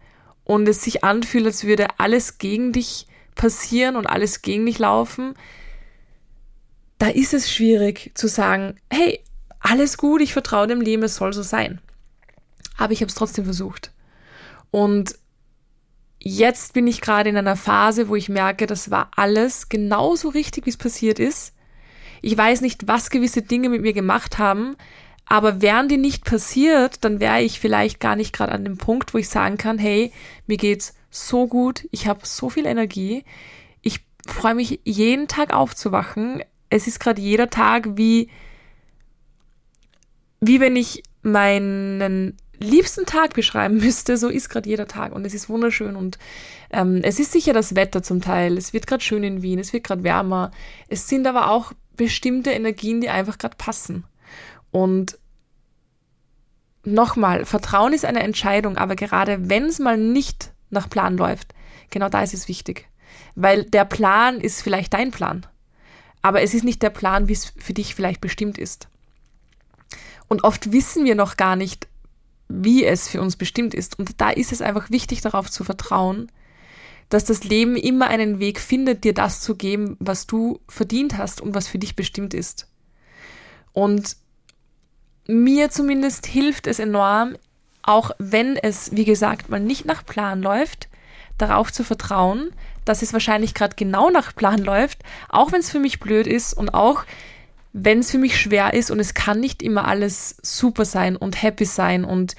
und 0.44 0.68
es 0.68 0.82
sich 0.82 1.04
anfühlt, 1.04 1.46
als 1.46 1.66
würde 1.66 1.88
alles 1.98 2.40
gegen 2.40 2.72
dich 2.72 3.08
passieren 3.36 3.96
und 3.96 4.08
alles 4.08 4.42
gegen 4.42 4.66
dich 4.66 4.80
laufen, 4.80 5.36
da 7.00 7.08
ist 7.08 7.34
es 7.34 7.52
schwierig 7.52 8.12
zu 8.14 8.28
sagen, 8.28 8.76
hey, 8.92 9.22
alles 9.60 9.98
gut, 9.98 10.22
ich 10.22 10.34
vertraue 10.34 10.68
dem 10.68 10.82
Leben, 10.82 11.04
es 11.04 11.16
soll 11.16 11.34
so 11.34 11.42
sein. 11.42 11.82
Aber 12.78 12.94
ich 12.94 13.02
habe 13.02 13.10
es 13.10 13.16
trotzdem 13.16 13.46
versucht. 13.46 13.92
Und 14.72 15.16
jetzt 16.20 16.74
bin 16.74 16.88
ich 16.88 17.02
gerade 17.02 17.30
in 17.30 17.38
einer 17.38 17.56
Phase, 17.56 18.08
wo 18.08 18.16
ich 18.16 18.30
merke, 18.30 18.68
das 18.68 18.92
war 18.92 19.12
alles 19.16 19.70
genauso 19.70 20.30
richtig, 20.30 20.66
wie 20.66 20.70
es 20.70 20.78
passiert 20.78 21.20
ist. 21.20 21.54
Ich 22.22 22.38
weiß 22.38 22.62
nicht, 22.62 22.88
was 22.88 23.10
gewisse 23.10 23.42
Dinge 23.42 23.70
mit 23.70 23.82
mir 23.82 23.94
gemacht 23.94 24.38
haben, 24.38 24.76
aber 25.26 25.62
wären 25.62 25.88
die 25.88 25.98
nicht 25.98 26.26
passiert, 26.26 27.04
dann 27.06 27.20
wäre 27.20 27.42
ich 27.42 27.60
vielleicht 27.60 28.00
gar 28.00 28.16
nicht 28.16 28.34
gerade 28.34 28.52
an 28.52 28.66
dem 28.66 28.78
Punkt, 28.78 29.14
wo 29.14 29.18
ich 29.18 29.30
sagen 29.30 29.58
kann, 29.58 29.78
hey, 29.78 30.12
mir 30.48 30.58
geht's 30.58 30.96
so 31.10 31.48
gut, 31.48 31.88
ich 31.92 32.08
habe 32.08 32.22
so 32.26 32.50
viel 32.50 32.66
Energie, 32.66 33.24
ich 33.82 34.02
freue 34.28 34.56
mich 34.56 34.82
jeden 34.84 35.28
Tag 35.28 35.54
aufzuwachen. 35.54 36.44
Es 36.70 36.88
ist 36.88 37.00
gerade 37.00 37.22
jeder 37.22 37.50
Tag 37.50 37.98
wie 37.98 38.30
wie 40.42 40.60
wenn 40.60 40.76
ich 40.76 41.04
meinen 41.22 42.38
liebsten 42.60 43.06
Tag 43.06 43.34
beschreiben 43.34 43.78
müsste, 43.82 44.18
so 44.18 44.30
ist 44.30 44.50
gerade 44.50 44.70
jeder 44.70 44.88
Tag 44.88 45.14
und 45.14 45.26
es 45.26 45.34
ist 45.34 45.50
wunderschön 45.50 45.96
und 45.96 46.18
ähm, 46.72 47.02
es 47.04 47.20
ist 47.20 47.32
sicher 47.32 47.54
das 47.54 47.76
Wetter 47.76 48.04
zum 48.04 48.22
Teil. 48.22 48.58
Es 48.58 48.74
wird 48.74 48.88
gerade 48.88 49.04
schön 49.04 49.24
in 49.24 49.42
Wien, 49.42 49.60
es 49.60 49.74
wird 49.74 49.84
gerade 49.84 50.04
wärmer. 50.04 50.52
Es 50.88 51.08
sind 51.08 51.26
aber 51.26 51.50
auch 51.50 51.74
bestimmte 51.96 52.52
Energien, 52.52 53.02
die 53.02 53.10
einfach 53.10 53.38
gerade 53.38 53.56
passen. 53.58 54.06
Und 54.72 55.18
nochmal, 56.84 57.46
Vertrauen 57.46 57.94
ist 57.94 58.06
eine 58.06 58.22
Entscheidung, 58.22 58.78
aber 58.78 58.96
gerade 58.96 59.50
wenn 59.50 59.66
es 59.66 59.80
mal 59.80 59.98
nicht 59.98 60.54
nach 60.70 60.90
Plan 60.90 61.18
läuft, 61.18 61.54
genau 61.90 62.10
da 62.10 62.22
ist 62.22 62.34
es 62.34 62.48
wichtig. 62.48 62.88
Weil 63.36 63.64
der 63.64 63.86
Plan 63.86 64.40
ist 64.40 64.62
vielleicht 64.62 64.94
dein 64.94 65.12
Plan, 65.12 65.46
aber 66.22 66.42
es 66.42 66.54
ist 66.54 66.64
nicht 66.64 66.82
der 66.82 66.90
Plan, 66.90 67.28
wie 67.28 67.34
es 67.34 67.54
für 67.58 67.74
dich 67.74 67.96
vielleicht 67.96 68.22
bestimmt 68.22 68.58
ist. 68.58 68.88
Und 70.28 70.44
oft 70.44 70.72
wissen 70.72 71.06
wir 71.06 71.16
noch 71.16 71.38
gar 71.38 71.56
nicht, 71.56 71.88
wie 72.48 72.84
es 72.86 73.08
für 73.08 73.22
uns 73.22 73.36
bestimmt 73.36 73.74
ist. 73.74 73.98
Und 73.98 74.20
da 74.22 74.30
ist 74.30 74.52
es 74.52 74.62
einfach 74.62 74.90
wichtig, 74.90 75.22
darauf 75.22 75.50
zu 75.50 75.64
vertrauen, 75.64 76.32
dass 77.10 77.26
das 77.26 77.44
Leben 77.44 77.76
immer 77.76 78.08
einen 78.08 78.40
Weg 78.40 78.60
findet, 78.60 79.04
dir 79.04 79.14
das 79.14 79.42
zu 79.42 79.56
geben, 79.56 79.98
was 80.00 80.28
du 80.28 80.60
verdient 80.68 81.18
hast 81.18 81.42
und 81.42 81.56
was 81.56 81.68
für 81.68 81.80
dich 81.80 81.96
bestimmt 81.96 82.34
ist. 82.34 82.68
Und 83.74 84.18
mir 85.28 85.70
zumindest 85.70 86.26
hilft 86.26 86.68
es 86.68 86.80
enorm, 86.80 87.36
auch 87.82 88.12
wenn 88.20 88.56
es, 88.56 88.96
wie 88.96 89.06
gesagt, 89.06 89.50
mal 89.50 89.60
nicht 89.60 89.86
nach 89.86 90.06
Plan 90.06 90.42
läuft, 90.42 90.90
darauf 91.38 91.72
zu 91.72 91.84
vertrauen, 91.84 92.52
dass 92.86 93.02
es 93.02 93.14
wahrscheinlich 93.14 93.54
gerade 93.54 93.76
genau 93.76 94.10
nach 94.10 94.36
Plan 94.36 94.60
läuft, 94.60 95.00
auch 95.30 95.52
wenn 95.52 95.60
es 95.60 95.70
für 95.70 95.80
mich 95.80 96.00
blöd 96.00 96.28
ist 96.28 96.54
und 96.54 96.74
auch 96.74 97.04
wenn 97.74 98.00
es 98.00 98.12
für 98.12 98.18
mich 98.18 98.40
schwer 98.40 98.74
ist 98.74 98.92
und 98.92 99.00
es 99.00 99.14
kann 99.14 99.40
nicht 99.40 99.62
immer 99.62 99.88
alles 99.88 100.38
super 100.42 100.86
sein 100.86 101.16
und 101.16 101.42
happy 101.42 101.66
sein 101.66 102.04
und 102.04 102.36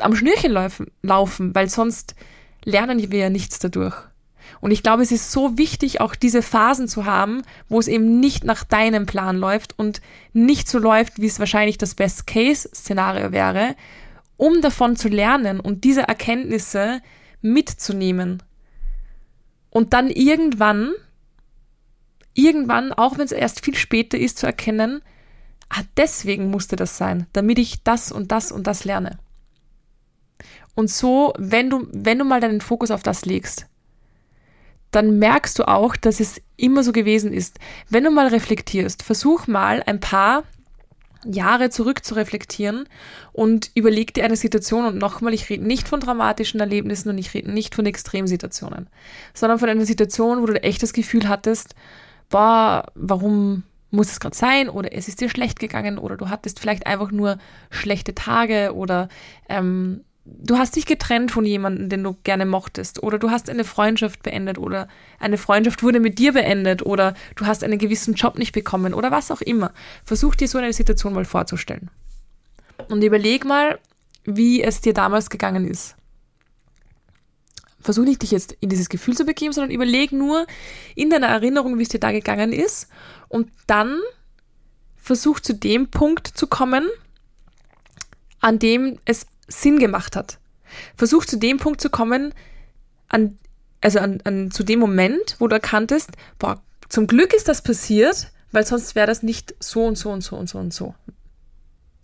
am 0.00 0.14
Schnürchen 0.14 0.52
laufen, 0.52 0.86
laufen 1.02 1.54
weil 1.54 1.68
sonst 1.68 2.14
lernen 2.64 3.10
wir 3.10 3.18
ja 3.18 3.30
nichts 3.30 3.58
dadurch. 3.58 3.94
Und 4.60 4.70
ich 4.72 4.82
glaube, 4.82 5.02
es 5.02 5.12
ist 5.12 5.30
so 5.30 5.56
wichtig, 5.56 6.00
auch 6.00 6.14
diese 6.14 6.42
Phasen 6.42 6.88
zu 6.88 7.04
haben, 7.04 7.42
wo 7.68 7.78
es 7.78 7.86
eben 7.86 8.18
nicht 8.18 8.44
nach 8.44 8.64
deinem 8.64 9.06
Plan 9.06 9.36
läuft 9.36 9.78
und 9.78 10.00
nicht 10.32 10.68
so 10.68 10.78
läuft, 10.78 11.20
wie 11.20 11.26
es 11.26 11.38
wahrscheinlich 11.38 11.78
das 11.78 11.94
Best-Case-Szenario 11.94 13.30
wäre, 13.30 13.76
um 14.36 14.60
davon 14.60 14.96
zu 14.96 15.08
lernen 15.08 15.60
und 15.60 15.84
diese 15.84 16.02
Erkenntnisse 16.02 17.00
mitzunehmen. 17.40 18.42
Und 19.70 19.92
dann 19.92 20.10
irgendwann 20.10 20.94
irgendwann, 22.38 22.92
auch 22.92 23.18
wenn 23.18 23.24
es 23.24 23.32
erst 23.32 23.64
viel 23.64 23.74
später 23.74 24.16
ist, 24.16 24.38
zu 24.38 24.46
erkennen, 24.46 25.02
ah, 25.68 25.82
deswegen 25.96 26.50
musste 26.50 26.76
das 26.76 26.96
sein, 26.96 27.26
damit 27.32 27.58
ich 27.58 27.82
das 27.82 28.12
und 28.12 28.30
das 28.30 28.52
und 28.52 28.66
das 28.66 28.84
lerne. 28.84 29.18
Und 30.74 30.88
so, 30.88 31.34
wenn 31.36 31.68
du, 31.68 31.88
wenn 31.90 32.18
du 32.18 32.24
mal 32.24 32.40
deinen 32.40 32.60
Fokus 32.60 32.92
auf 32.92 33.02
das 33.02 33.24
legst, 33.24 33.66
dann 34.92 35.18
merkst 35.18 35.58
du 35.58 35.66
auch, 35.66 35.96
dass 35.96 36.20
es 36.20 36.40
immer 36.56 36.82
so 36.84 36.92
gewesen 36.92 37.32
ist. 37.32 37.58
Wenn 37.90 38.04
du 38.04 38.10
mal 38.10 38.28
reflektierst, 38.28 39.02
versuch 39.02 39.48
mal 39.48 39.82
ein 39.84 40.00
paar 40.00 40.44
Jahre 41.24 41.70
zurück 41.70 42.04
zu 42.04 42.14
reflektieren 42.14 42.88
und 43.32 43.70
überleg 43.74 44.14
dir 44.14 44.24
eine 44.24 44.36
Situation 44.36 44.86
und 44.86 44.98
nochmal, 44.98 45.34
ich 45.34 45.50
rede 45.50 45.66
nicht 45.66 45.88
von 45.88 46.00
dramatischen 46.00 46.60
Erlebnissen 46.60 47.08
und 47.08 47.18
ich 47.18 47.34
rede 47.34 47.50
nicht 47.50 47.74
von 47.74 47.86
Extremsituationen, 47.86 48.88
sondern 49.34 49.58
von 49.58 49.68
einer 49.68 49.84
Situation, 49.84 50.40
wo 50.42 50.46
du 50.46 50.62
echt 50.62 50.82
das 50.82 50.92
Gefühl 50.92 51.28
hattest, 51.28 51.74
boah, 52.30 52.86
warum 52.94 53.64
muss 53.90 54.10
es 54.10 54.20
gerade 54.20 54.36
sein 54.36 54.68
oder 54.68 54.92
es 54.92 55.08
ist 55.08 55.20
dir 55.20 55.30
schlecht 55.30 55.58
gegangen 55.58 55.98
oder 55.98 56.16
du 56.16 56.28
hattest 56.28 56.60
vielleicht 56.60 56.86
einfach 56.86 57.10
nur 57.10 57.38
schlechte 57.70 58.14
Tage 58.14 58.74
oder 58.74 59.08
ähm, 59.48 60.04
du 60.40 60.58
hast 60.58 60.76
dich 60.76 60.86
getrennt 60.86 61.30
von 61.30 61.44
jemandem, 61.44 61.88
den 61.88 62.02
du 62.02 62.16
gerne 62.24 62.46
mochtest 62.46 63.02
oder 63.02 63.18
du 63.18 63.30
hast 63.30 63.48
eine 63.48 63.64
Freundschaft 63.64 64.22
beendet 64.22 64.58
oder 64.58 64.88
eine 65.18 65.38
Freundschaft 65.38 65.82
wurde 65.82 66.00
mit 66.00 66.18
dir 66.18 66.32
beendet 66.32 66.84
oder 66.84 67.14
du 67.36 67.46
hast 67.46 67.64
einen 67.64 67.78
gewissen 67.78 68.14
Job 68.14 68.38
nicht 68.38 68.52
bekommen 68.52 68.94
oder 68.94 69.10
was 69.10 69.30
auch 69.30 69.40
immer. 69.40 69.72
Versuch 70.04 70.34
dir 70.34 70.48
so 70.48 70.58
eine 70.58 70.72
Situation 70.72 71.14
mal 71.14 71.24
vorzustellen. 71.24 71.90
Und 72.88 73.02
überleg 73.02 73.44
mal, 73.44 73.78
wie 74.24 74.62
es 74.62 74.80
dir 74.80 74.94
damals 74.94 75.30
gegangen 75.30 75.66
ist 75.66 75.96
versuch 77.80 78.04
nicht, 78.04 78.22
dich 78.22 78.32
jetzt 78.32 78.52
in 78.60 78.68
dieses 78.68 78.88
Gefühl 78.88 79.16
zu 79.16 79.24
begeben, 79.24 79.52
sondern 79.52 79.70
überleg 79.70 80.12
nur 80.12 80.46
in 80.94 81.10
deiner 81.10 81.28
Erinnerung, 81.28 81.78
wie 81.78 81.82
es 81.82 81.88
dir 81.88 82.00
da 82.00 82.12
gegangen 82.12 82.52
ist 82.52 82.88
und 83.28 83.50
dann 83.66 83.98
versuch 84.96 85.40
zu 85.40 85.54
dem 85.54 85.88
Punkt 85.90 86.26
zu 86.26 86.48
kommen, 86.48 86.86
an 88.40 88.58
dem 88.58 88.98
es 89.04 89.26
Sinn 89.48 89.78
gemacht 89.78 90.16
hat. 90.16 90.38
Versuch 90.96 91.24
zu 91.24 91.36
dem 91.36 91.56
Punkt 91.58 91.80
zu 91.80 91.90
kommen, 91.90 92.34
an, 93.08 93.38
also 93.80 93.98
an, 93.98 94.20
an, 94.24 94.50
zu 94.50 94.62
dem 94.62 94.78
Moment, 94.78 95.36
wo 95.38 95.48
du 95.48 95.54
erkanntest, 95.54 96.10
boah, 96.38 96.60
zum 96.88 97.06
Glück 97.06 97.34
ist 97.34 97.48
das 97.48 97.62
passiert, 97.62 98.30
weil 98.52 98.66
sonst 98.66 98.94
wäre 98.94 99.06
das 99.06 99.22
nicht 99.22 99.54
so 99.60 99.84
und 99.84 99.96
so 99.96 100.10
und 100.10 100.22
so 100.22 100.36
und 100.36 100.48
so 100.48 100.58
und 100.58 100.72
so. 100.72 100.94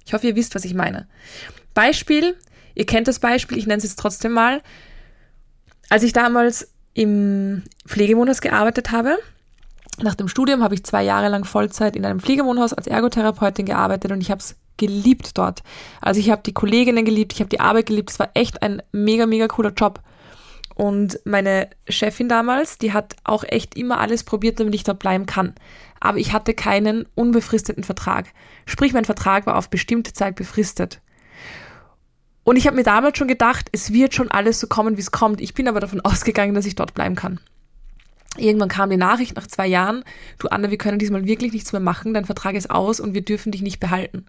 Ich 0.04 0.12
hoffe, 0.12 0.26
ihr 0.26 0.36
wisst, 0.36 0.54
was 0.54 0.64
ich 0.64 0.74
meine. 0.74 1.06
Beispiel, 1.72 2.36
ihr 2.74 2.86
kennt 2.86 3.08
das 3.08 3.18
Beispiel, 3.18 3.58
ich 3.58 3.66
nenne 3.66 3.78
es 3.78 3.84
jetzt 3.84 3.98
trotzdem 3.98 4.32
mal. 4.32 4.62
Als 5.88 6.02
ich 6.02 6.12
damals 6.12 6.70
im 6.92 7.62
Pflegewohnhaus 7.86 8.40
gearbeitet 8.40 8.90
habe, 8.90 9.18
nach 10.02 10.14
dem 10.14 10.28
Studium 10.28 10.62
habe 10.62 10.74
ich 10.74 10.84
zwei 10.84 11.02
Jahre 11.02 11.28
lang 11.28 11.44
Vollzeit 11.44 11.96
in 11.96 12.04
einem 12.04 12.20
Pflegewohnhaus 12.20 12.72
als 12.72 12.86
Ergotherapeutin 12.86 13.66
gearbeitet 13.66 14.12
und 14.12 14.20
ich 14.20 14.30
habe 14.30 14.40
es 14.40 14.56
geliebt 14.76 15.36
dort. 15.38 15.62
Also 16.00 16.20
ich 16.20 16.30
habe 16.30 16.42
die 16.44 16.54
Kolleginnen 16.54 17.04
geliebt, 17.04 17.32
ich 17.32 17.40
habe 17.40 17.48
die 17.48 17.60
Arbeit 17.60 17.86
geliebt. 17.86 18.10
Es 18.10 18.18
war 18.18 18.30
echt 18.34 18.62
ein 18.62 18.82
mega, 18.92 19.26
mega 19.26 19.48
cooler 19.48 19.72
Job. 19.72 20.00
Und 20.74 21.20
meine 21.24 21.70
Chefin 21.88 22.28
damals, 22.28 22.78
die 22.78 22.92
hat 22.92 23.14
auch 23.22 23.44
echt 23.44 23.76
immer 23.76 24.00
alles 24.00 24.24
probiert, 24.24 24.58
damit 24.58 24.74
ich 24.74 24.82
dort 24.82 24.98
bleiben 24.98 25.26
kann. 25.26 25.54
Aber 26.00 26.18
ich 26.18 26.32
hatte 26.32 26.52
keinen 26.52 27.06
unbefristeten 27.14 27.84
Vertrag. 27.84 28.26
Sprich, 28.66 28.92
mein 28.92 29.04
Vertrag 29.04 29.46
war 29.46 29.56
auf 29.56 29.70
bestimmte 29.70 30.12
Zeit 30.12 30.34
befristet. 30.34 31.00
Und 32.42 32.56
ich 32.56 32.66
habe 32.66 32.76
mir 32.76 32.82
damals 32.82 33.16
schon 33.16 33.28
gedacht, 33.28 33.68
es 33.72 33.92
wird 33.92 34.14
schon 34.14 34.30
alles 34.30 34.60
so 34.60 34.66
kommen, 34.66 34.96
wie 34.96 35.00
es 35.00 35.12
kommt. 35.12 35.40
Ich 35.40 35.54
bin 35.54 35.68
aber 35.68 35.80
davon 35.80 36.00
ausgegangen, 36.02 36.54
dass 36.54 36.66
ich 36.66 36.74
dort 36.74 36.92
bleiben 36.92 37.14
kann. 37.14 37.40
Irgendwann 38.36 38.68
kam 38.68 38.90
die 38.90 38.96
Nachricht 38.96 39.36
nach 39.36 39.46
zwei 39.46 39.66
Jahren, 39.66 40.04
du 40.38 40.48
Anna, 40.48 40.70
wir 40.70 40.78
können 40.78 40.98
diesmal 40.98 41.24
wirklich 41.24 41.52
nichts 41.52 41.72
mehr 41.72 41.80
machen, 41.80 42.14
dein 42.14 42.24
Vertrag 42.24 42.56
ist 42.56 42.68
aus 42.70 42.98
und 42.98 43.14
wir 43.14 43.24
dürfen 43.24 43.52
dich 43.52 43.62
nicht 43.62 43.78
behalten. 43.78 44.26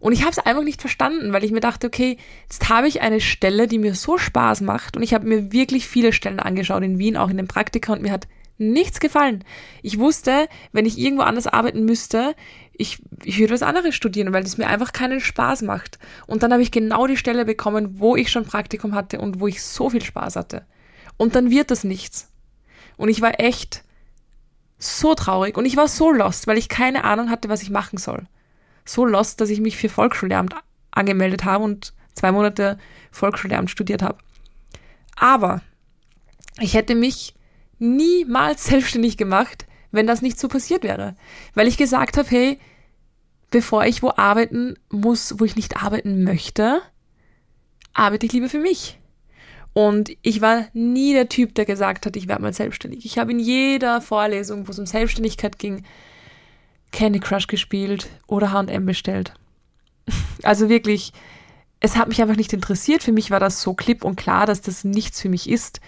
Und 0.00 0.12
ich 0.12 0.22
habe 0.22 0.32
es 0.32 0.38
einfach 0.38 0.64
nicht 0.64 0.80
verstanden, 0.80 1.32
weil 1.32 1.44
ich 1.44 1.52
mir 1.52 1.60
dachte, 1.60 1.86
okay, 1.86 2.16
jetzt 2.42 2.68
habe 2.68 2.88
ich 2.88 3.02
eine 3.02 3.20
Stelle, 3.20 3.68
die 3.68 3.78
mir 3.78 3.94
so 3.94 4.18
Spaß 4.18 4.62
macht 4.62 4.96
und 4.96 5.02
ich 5.02 5.14
habe 5.14 5.26
mir 5.26 5.52
wirklich 5.52 5.86
viele 5.86 6.12
Stellen 6.12 6.40
angeschaut 6.40 6.82
in 6.82 6.98
Wien, 6.98 7.16
auch 7.16 7.28
in 7.28 7.36
den 7.36 7.48
Praktika 7.48 7.92
und 7.92 8.02
mir 8.02 8.10
hat 8.10 8.26
nichts 8.56 9.00
gefallen. 9.00 9.44
Ich 9.82 9.98
wusste, 9.98 10.48
wenn 10.72 10.86
ich 10.86 10.98
irgendwo 10.98 11.22
anders 11.22 11.46
arbeiten 11.46 11.84
müsste, 11.84 12.34
ich, 12.72 12.98
ich 13.24 13.38
würde 13.38 13.54
was 13.54 13.62
anderes 13.62 13.94
studieren, 13.94 14.32
weil 14.32 14.42
es 14.42 14.58
mir 14.58 14.68
einfach 14.68 14.92
keinen 14.92 15.20
Spaß 15.20 15.62
macht. 15.62 15.98
Und 16.26 16.42
dann 16.42 16.52
habe 16.52 16.62
ich 16.62 16.70
genau 16.70 17.06
die 17.06 17.16
Stelle 17.16 17.44
bekommen, 17.44 17.98
wo 17.98 18.16
ich 18.16 18.30
schon 18.30 18.44
Praktikum 18.44 18.94
hatte 18.94 19.20
und 19.20 19.40
wo 19.40 19.46
ich 19.46 19.62
so 19.62 19.90
viel 19.90 20.02
Spaß 20.02 20.36
hatte. 20.36 20.64
Und 21.16 21.34
dann 21.34 21.50
wird 21.50 21.70
das 21.70 21.84
nichts. 21.84 22.30
Und 22.96 23.08
ich 23.08 23.20
war 23.20 23.40
echt 23.40 23.82
so 24.78 25.14
traurig 25.14 25.58
und 25.58 25.66
ich 25.66 25.76
war 25.76 25.88
so 25.88 26.10
lost, 26.10 26.46
weil 26.46 26.56
ich 26.58 26.68
keine 26.68 27.04
Ahnung 27.04 27.30
hatte, 27.30 27.48
was 27.48 27.62
ich 27.62 27.70
machen 27.70 27.98
soll. 27.98 28.26
So 28.90 29.04
lost, 29.04 29.40
dass 29.40 29.50
ich 29.50 29.60
mich 29.60 29.76
für 29.76 29.88
Volksschullehramt 29.88 30.52
angemeldet 30.90 31.44
habe 31.44 31.62
und 31.62 31.92
zwei 32.12 32.32
Monate 32.32 32.76
Volksschullehramt 33.12 33.70
studiert 33.70 34.02
habe. 34.02 34.18
Aber 35.14 35.62
ich 36.58 36.74
hätte 36.74 36.96
mich 36.96 37.34
niemals 37.78 38.64
selbstständig 38.66 39.16
gemacht, 39.16 39.66
wenn 39.92 40.08
das 40.08 40.22
nicht 40.22 40.40
so 40.40 40.48
passiert 40.48 40.82
wäre. 40.82 41.14
Weil 41.54 41.68
ich 41.68 41.76
gesagt 41.76 42.16
habe, 42.16 42.28
hey, 42.28 42.58
bevor 43.50 43.84
ich 43.84 44.02
wo 44.02 44.10
arbeiten 44.16 44.74
muss, 44.90 45.38
wo 45.38 45.44
ich 45.44 45.54
nicht 45.54 45.76
arbeiten 45.76 46.24
möchte, 46.24 46.82
arbeite 47.92 48.26
ich 48.26 48.32
lieber 48.32 48.48
für 48.48 48.58
mich. 48.58 48.98
Und 49.72 50.10
ich 50.22 50.40
war 50.40 50.66
nie 50.72 51.12
der 51.12 51.28
Typ, 51.28 51.54
der 51.54 51.64
gesagt 51.64 52.06
hat, 52.06 52.16
ich 52.16 52.26
werde 52.26 52.42
mal 52.42 52.52
selbstständig. 52.52 53.04
Ich 53.04 53.18
habe 53.18 53.30
in 53.30 53.38
jeder 53.38 54.00
Vorlesung, 54.00 54.66
wo 54.66 54.72
es 54.72 54.80
um 54.80 54.86
Selbstständigkeit 54.86 55.60
ging, 55.60 55.84
Candy 56.92 57.20
Crush 57.20 57.46
gespielt 57.46 58.08
oder 58.26 58.52
H&M 58.52 58.86
bestellt. 58.86 59.34
Also 60.42 60.68
wirklich, 60.68 61.12
es 61.80 61.96
hat 61.96 62.08
mich 62.08 62.20
einfach 62.20 62.36
nicht 62.36 62.52
interessiert. 62.52 63.02
Für 63.02 63.12
mich 63.12 63.30
war 63.30 63.40
das 63.40 63.62
so 63.62 63.74
klipp 63.74 64.04
und 64.04 64.16
klar, 64.16 64.46
dass 64.46 64.60
das 64.60 64.84
nichts 64.84 65.20
für 65.20 65.28
mich 65.28 65.48
ist. 65.48 65.80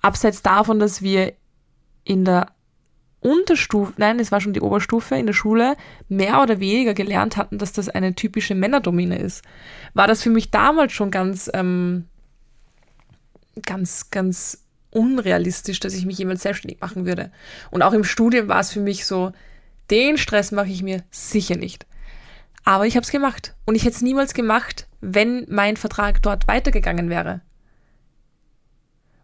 Abseits 0.00 0.42
davon, 0.42 0.78
dass 0.78 1.02
wir 1.02 1.34
in 2.04 2.24
der 2.24 2.48
Unterstufe, 3.20 3.92
nein, 3.98 4.18
es 4.18 4.32
war 4.32 4.40
schon 4.40 4.54
die 4.54 4.62
Oberstufe 4.62 5.14
in 5.16 5.26
der 5.26 5.34
Schule, 5.34 5.76
mehr 6.08 6.40
oder 6.42 6.58
weniger 6.58 6.94
gelernt 6.94 7.36
hatten, 7.36 7.58
dass 7.58 7.72
das 7.72 7.90
eine 7.90 8.14
typische 8.14 8.54
Männerdomine 8.54 9.18
ist, 9.18 9.44
war 9.92 10.06
das 10.06 10.22
für 10.22 10.30
mich 10.30 10.50
damals 10.50 10.92
schon 10.92 11.10
ganz, 11.10 11.50
ähm, 11.52 12.06
ganz, 13.62 14.10
ganz 14.10 14.64
unrealistisch, 14.90 15.80
dass 15.80 15.94
ich 15.94 16.06
mich 16.06 16.18
jemals 16.18 16.42
selbstständig 16.42 16.80
machen 16.80 17.04
würde. 17.04 17.30
Und 17.70 17.82
auch 17.82 17.92
im 17.92 18.04
Studium 18.04 18.48
war 18.48 18.60
es 18.60 18.72
für 18.72 18.80
mich 18.80 19.04
so, 19.04 19.32
den 19.90 20.18
Stress 20.18 20.52
mache 20.52 20.70
ich 20.70 20.82
mir 20.82 21.02
sicher 21.10 21.56
nicht. 21.56 21.86
Aber 22.64 22.86
ich 22.86 22.96
habe 22.96 23.04
es 23.04 23.10
gemacht. 23.10 23.54
Und 23.64 23.74
ich 23.74 23.84
hätte 23.84 23.96
es 23.96 24.02
niemals 24.02 24.34
gemacht, 24.34 24.86
wenn 25.00 25.46
mein 25.48 25.76
Vertrag 25.76 26.22
dort 26.22 26.46
weitergegangen 26.46 27.08
wäre. 27.08 27.40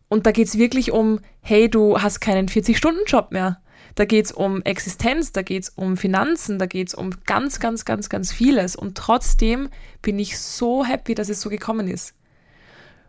Und 0.09 0.27
da 0.27 0.33
geht's 0.33 0.57
wirklich 0.57 0.93
um, 0.93 1.21
hey, 1.41 1.69
du 1.69 2.01
hast 2.01 2.21
keinen 2.21 2.49
40-Stunden-Job 2.49 3.33
mehr. 3.33 3.61
Da 3.97 4.05
geht's 4.05 4.31
um 4.31 4.63
Existenz, 4.63 5.33
da 5.33 5.43
geht's 5.43 5.71
um 5.71 5.97
Finanzen, 5.97 6.59
da 6.59 6.67
geht's 6.67 6.95
um 6.95 7.11
ganz, 7.25 7.61
ganz, 7.61 7.85
ganz, 7.85 8.09
ganz 8.09 8.31
vieles. 8.31 8.77
Und 8.77 8.97
trotzdem 8.97 9.69
bin 10.03 10.19
ich 10.19 10.39
so 10.39 10.85
happy, 10.85 11.15
dass 11.15 11.29
es 11.29 11.41
so 11.41 11.49
gekommen 11.49 11.89
ist. 11.89 12.15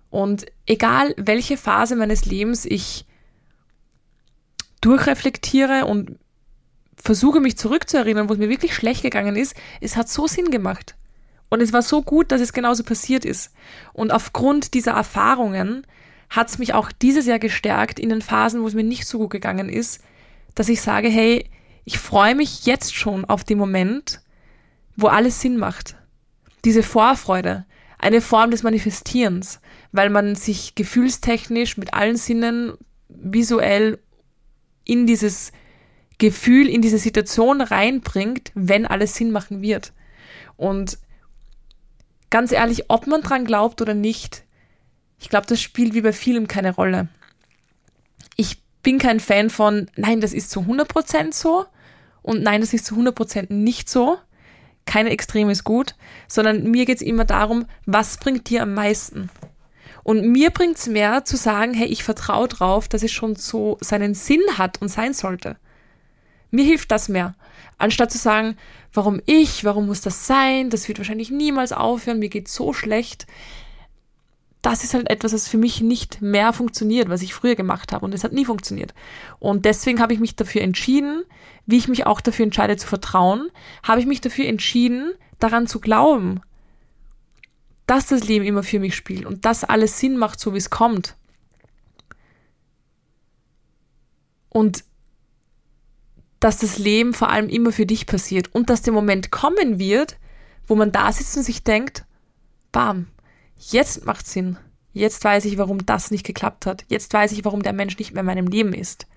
Und 0.10 0.46
egal, 0.66 1.14
welche 1.18 1.58
Phase 1.58 1.96
meines 1.96 2.26
Lebens 2.26 2.66
ich 2.66 3.06
durchreflektiere 4.82 5.86
und 5.86 6.18
versuche 7.02 7.40
mich 7.40 7.58
zurückzuerinnern, 7.58 8.28
wo 8.28 8.34
es 8.34 8.40
mir 8.40 8.50
wirklich 8.50 8.76
schlecht 8.76 9.04
gegangen 9.04 9.36
ist, 9.36 9.56
es 9.82 9.96
hat 9.96 10.10
so 10.10 10.28
Sinn 10.28 10.52
gemacht. 10.52 10.96
Und 11.50 11.62
es 11.62 11.72
war 11.72 11.82
so 11.82 12.02
gut, 12.02 12.32
dass 12.32 12.42
es 12.42 12.52
genauso 12.52 12.84
passiert 12.84 13.24
ist. 13.24 13.54
Und 13.94 14.12
aufgrund 14.12 14.74
dieser 14.74 14.92
Erfahrungen 14.92 15.88
hat 16.30 16.50
es 16.50 16.58
mich 16.58 16.74
auch 16.74 16.92
dieses 16.92 17.26
Jahr 17.26 17.40
gestärkt 17.40 18.00
in 18.00 18.10
den 18.10 18.22
Phasen, 18.22 18.62
wo 18.62 18.68
es 18.68 18.74
mir 18.74 18.84
nicht 18.84 19.08
so 19.08 19.20
gut 19.20 19.30
gegangen 19.30 19.70
ist, 19.70 20.04
dass 20.56 20.68
ich 20.68 20.82
sage, 20.82 21.08
hey, 21.08 21.50
ich 21.86 22.00
freue 22.00 22.36
mich 22.36 22.66
jetzt 22.66 22.94
schon 22.94 23.24
auf 23.24 23.46
den 23.46 23.58
Moment, 23.58 24.22
wo 24.98 25.08
alles 25.08 25.40
Sinn 25.40 25.58
macht. 25.58 25.96
Diese 26.66 26.84
Vorfreude, 26.84 27.66
eine 27.98 28.20
Form 28.20 28.52
des 28.52 28.64
Manifestierens, 28.64 29.62
weil 29.94 30.10
man 30.10 30.36
sich 30.36 30.76
gefühlstechnisch 30.76 31.78
mit 31.78 31.94
allen 31.94 32.18
Sinnen 32.18 32.74
visuell 33.08 34.00
in 34.84 35.08
dieses 35.08 35.54
Gefühl, 36.18 36.68
in 36.68 36.82
diese 36.82 36.98
Situation 36.98 37.62
reinbringt, 37.62 38.52
wenn 38.56 38.86
alles 38.86 39.16
Sinn 39.16 39.32
machen 39.32 39.62
wird. 39.62 39.94
Und 40.56 40.98
ganz 42.30 42.52
ehrlich, 42.52 42.90
ob 42.90 43.08
man 43.08 43.22
dran 43.22 43.46
glaubt 43.46 43.82
oder 43.82 43.94
nicht, 43.94 44.44
ich 45.20 45.30
glaube, 45.30 45.48
das 45.48 45.62
spielt 45.62 45.94
wie 45.94 46.02
bei 46.02 46.14
vielem 46.14 46.48
keine 46.48 46.74
Rolle. 46.74 47.08
Ich 48.36 48.62
bin 48.84 49.00
kein 49.00 49.20
Fan 49.20 49.50
von, 49.50 49.90
nein, 49.96 50.22
das 50.22 50.34
ist 50.34 50.52
zu 50.52 50.62
100% 50.62 51.34
so 51.34 51.66
und 52.22 52.44
nein, 52.44 52.62
das 52.62 52.74
ist 52.74 52.86
zu 52.86 52.96
100% 52.96 53.54
nicht 53.54 53.90
so. 53.90 54.18
Keine 54.86 55.10
Extrem 55.10 55.50
ist 55.50 55.64
gut, 55.64 55.96
sondern 56.28 56.64
mir 56.64 56.86
geht's 56.86 57.02
immer 57.02 57.26
darum, 57.26 57.66
was 57.86 58.18
bringt 58.18 58.50
dir 58.50 58.64
am 58.64 58.74
meisten? 58.74 59.30
Und 60.04 60.26
mir 60.26 60.52
bringt's 60.52 60.88
mehr 60.88 61.26
zu 61.26 61.36
sagen, 61.36 61.74
hey, 61.74 61.88
ich 61.88 62.04
vertraue 62.04 62.48
drauf, 62.48 62.88
dass 62.88 63.04
es 63.04 63.12
schon 63.12 63.36
so 63.36 63.78
seinen 63.82 64.14
Sinn 64.14 64.42
hat 64.58 64.82
und 64.82 64.88
sein 64.88 65.14
sollte. 65.14 65.58
Mir 66.52 66.66
hilft 66.66 66.92
das 66.92 67.10
mehr. 67.10 67.36
Anstatt 67.78 68.12
zu 68.12 68.18
sagen, 68.18 68.58
warum 68.94 69.22
ich, 69.26 69.64
warum 69.64 69.88
muss 69.88 70.02
das 70.02 70.28
sein, 70.28 70.70
das 70.70 70.88
wird 70.88 70.98
wahrscheinlich 70.98 71.30
niemals 71.30 71.72
aufhören, 71.72 72.20
mir 72.20 72.30
geht 72.30 72.48
so 72.48 72.74
schlecht 72.74 73.28
das 74.62 74.84
ist 74.84 74.94
halt 74.94 75.10
etwas, 75.10 75.34
was 75.34 75.48
für 75.48 75.58
mich 75.58 75.82
nicht 75.82 76.22
mehr 76.22 76.52
funktioniert, 76.52 77.08
was 77.10 77.22
ich 77.22 77.34
früher 77.34 77.56
gemacht 77.56 77.94
habe 77.94 78.06
und 78.06 78.14
es 78.14 78.26
hat 78.26 78.34
nie 78.34 78.44
funktioniert. 78.46 78.94
Und 79.40 79.66
deswegen 79.66 80.02
habe 80.02 80.14
ich 80.14 80.20
mich 80.20 80.36
dafür 80.36 80.62
entschieden, 80.62 81.24
wie 81.66 81.78
ich 81.78 81.88
mich 81.88 82.06
auch 82.06 82.20
dafür 82.22 82.44
entscheide 82.44 82.76
zu 82.76 82.86
vertrauen, 82.86 83.50
habe 83.84 84.02
ich 84.02 84.08
mich 84.08 84.20
dafür 84.20 84.46
entschieden, 84.46 85.14
daran 85.40 85.68
zu 85.68 85.80
glauben, 85.80 86.42
dass 87.86 88.08
das 88.08 88.28
Leben 88.28 88.46
immer 88.46 88.62
für 88.64 88.80
mich 88.80 88.96
spielt 88.96 89.26
und 89.26 89.46
dass 89.46 89.64
alles 89.64 90.00
Sinn 90.00 90.18
macht, 90.18 90.40
so 90.40 90.54
wie 90.54 90.58
es 90.58 90.70
kommt. 90.70 91.16
Und 94.50 94.84
dass 96.40 96.58
das 96.58 96.78
Leben 96.78 97.14
vor 97.14 97.30
allem 97.30 97.50
immer 97.50 97.72
für 97.72 97.86
dich 97.86 98.06
passiert 98.06 98.54
und 98.54 98.70
dass 98.70 98.82
der 98.82 98.94
Moment 98.94 99.32
kommen 99.32 99.80
wird, 99.80 100.18
wo 100.68 100.76
man 100.76 100.92
da 100.92 101.12
sitzt 101.12 101.38
und 101.38 101.44
sich 101.44 101.64
denkt, 101.64 102.06
bam, 102.72 103.08
Jetzt 103.60 104.06
macht 104.06 104.28
Sinn. 104.28 104.58
Jetzt 104.94 105.24
weiß 105.24 105.46
ich, 105.46 105.58
warum 105.58 105.86
das 105.86 106.12
nicht 106.12 106.26
geklappt 106.26 106.66
hat. 106.66 106.86
Jetzt 106.88 107.14
weiß 107.14 107.32
ich, 107.32 107.46
warum 107.46 107.64
der 107.64 107.74
Mensch 107.74 107.98
nicht 107.98 108.14
mehr 108.14 108.22
in 108.22 108.26
meinem 108.26 108.48
Leben 108.48 108.74
ist. 108.74 109.08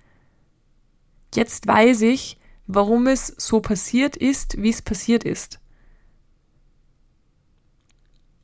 Jetzt 1.34 1.66
weiß 1.66 2.02
ich, 2.02 2.38
warum 2.66 3.06
es 3.06 3.28
so 3.38 3.60
passiert 3.60 4.16
ist, 4.16 4.60
wie 4.60 4.70
es 4.70 4.82
passiert 4.82 5.24
ist. 5.24 5.60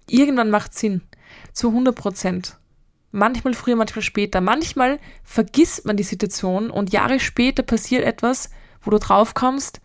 Irgendwann 0.08 0.50
macht 0.50 0.74
Sinn. 0.74 1.02
Zu 1.52 1.68
100 1.68 1.94
Prozent. 1.94 2.58
Manchmal 3.10 3.54
früher, 3.54 3.76
manchmal 3.76 4.02
später. 4.02 4.40
Manchmal 4.40 5.00
vergisst 5.24 5.84
man 5.84 5.96
die 5.96 6.04
Situation 6.04 6.70
und 6.70 6.92
Jahre 6.92 7.18
später 7.18 7.62
passiert 7.62 8.04
etwas, 8.04 8.50
wo 8.86 8.90
du 8.90 8.98
drauf 8.98 9.34
kommst, 9.34 9.80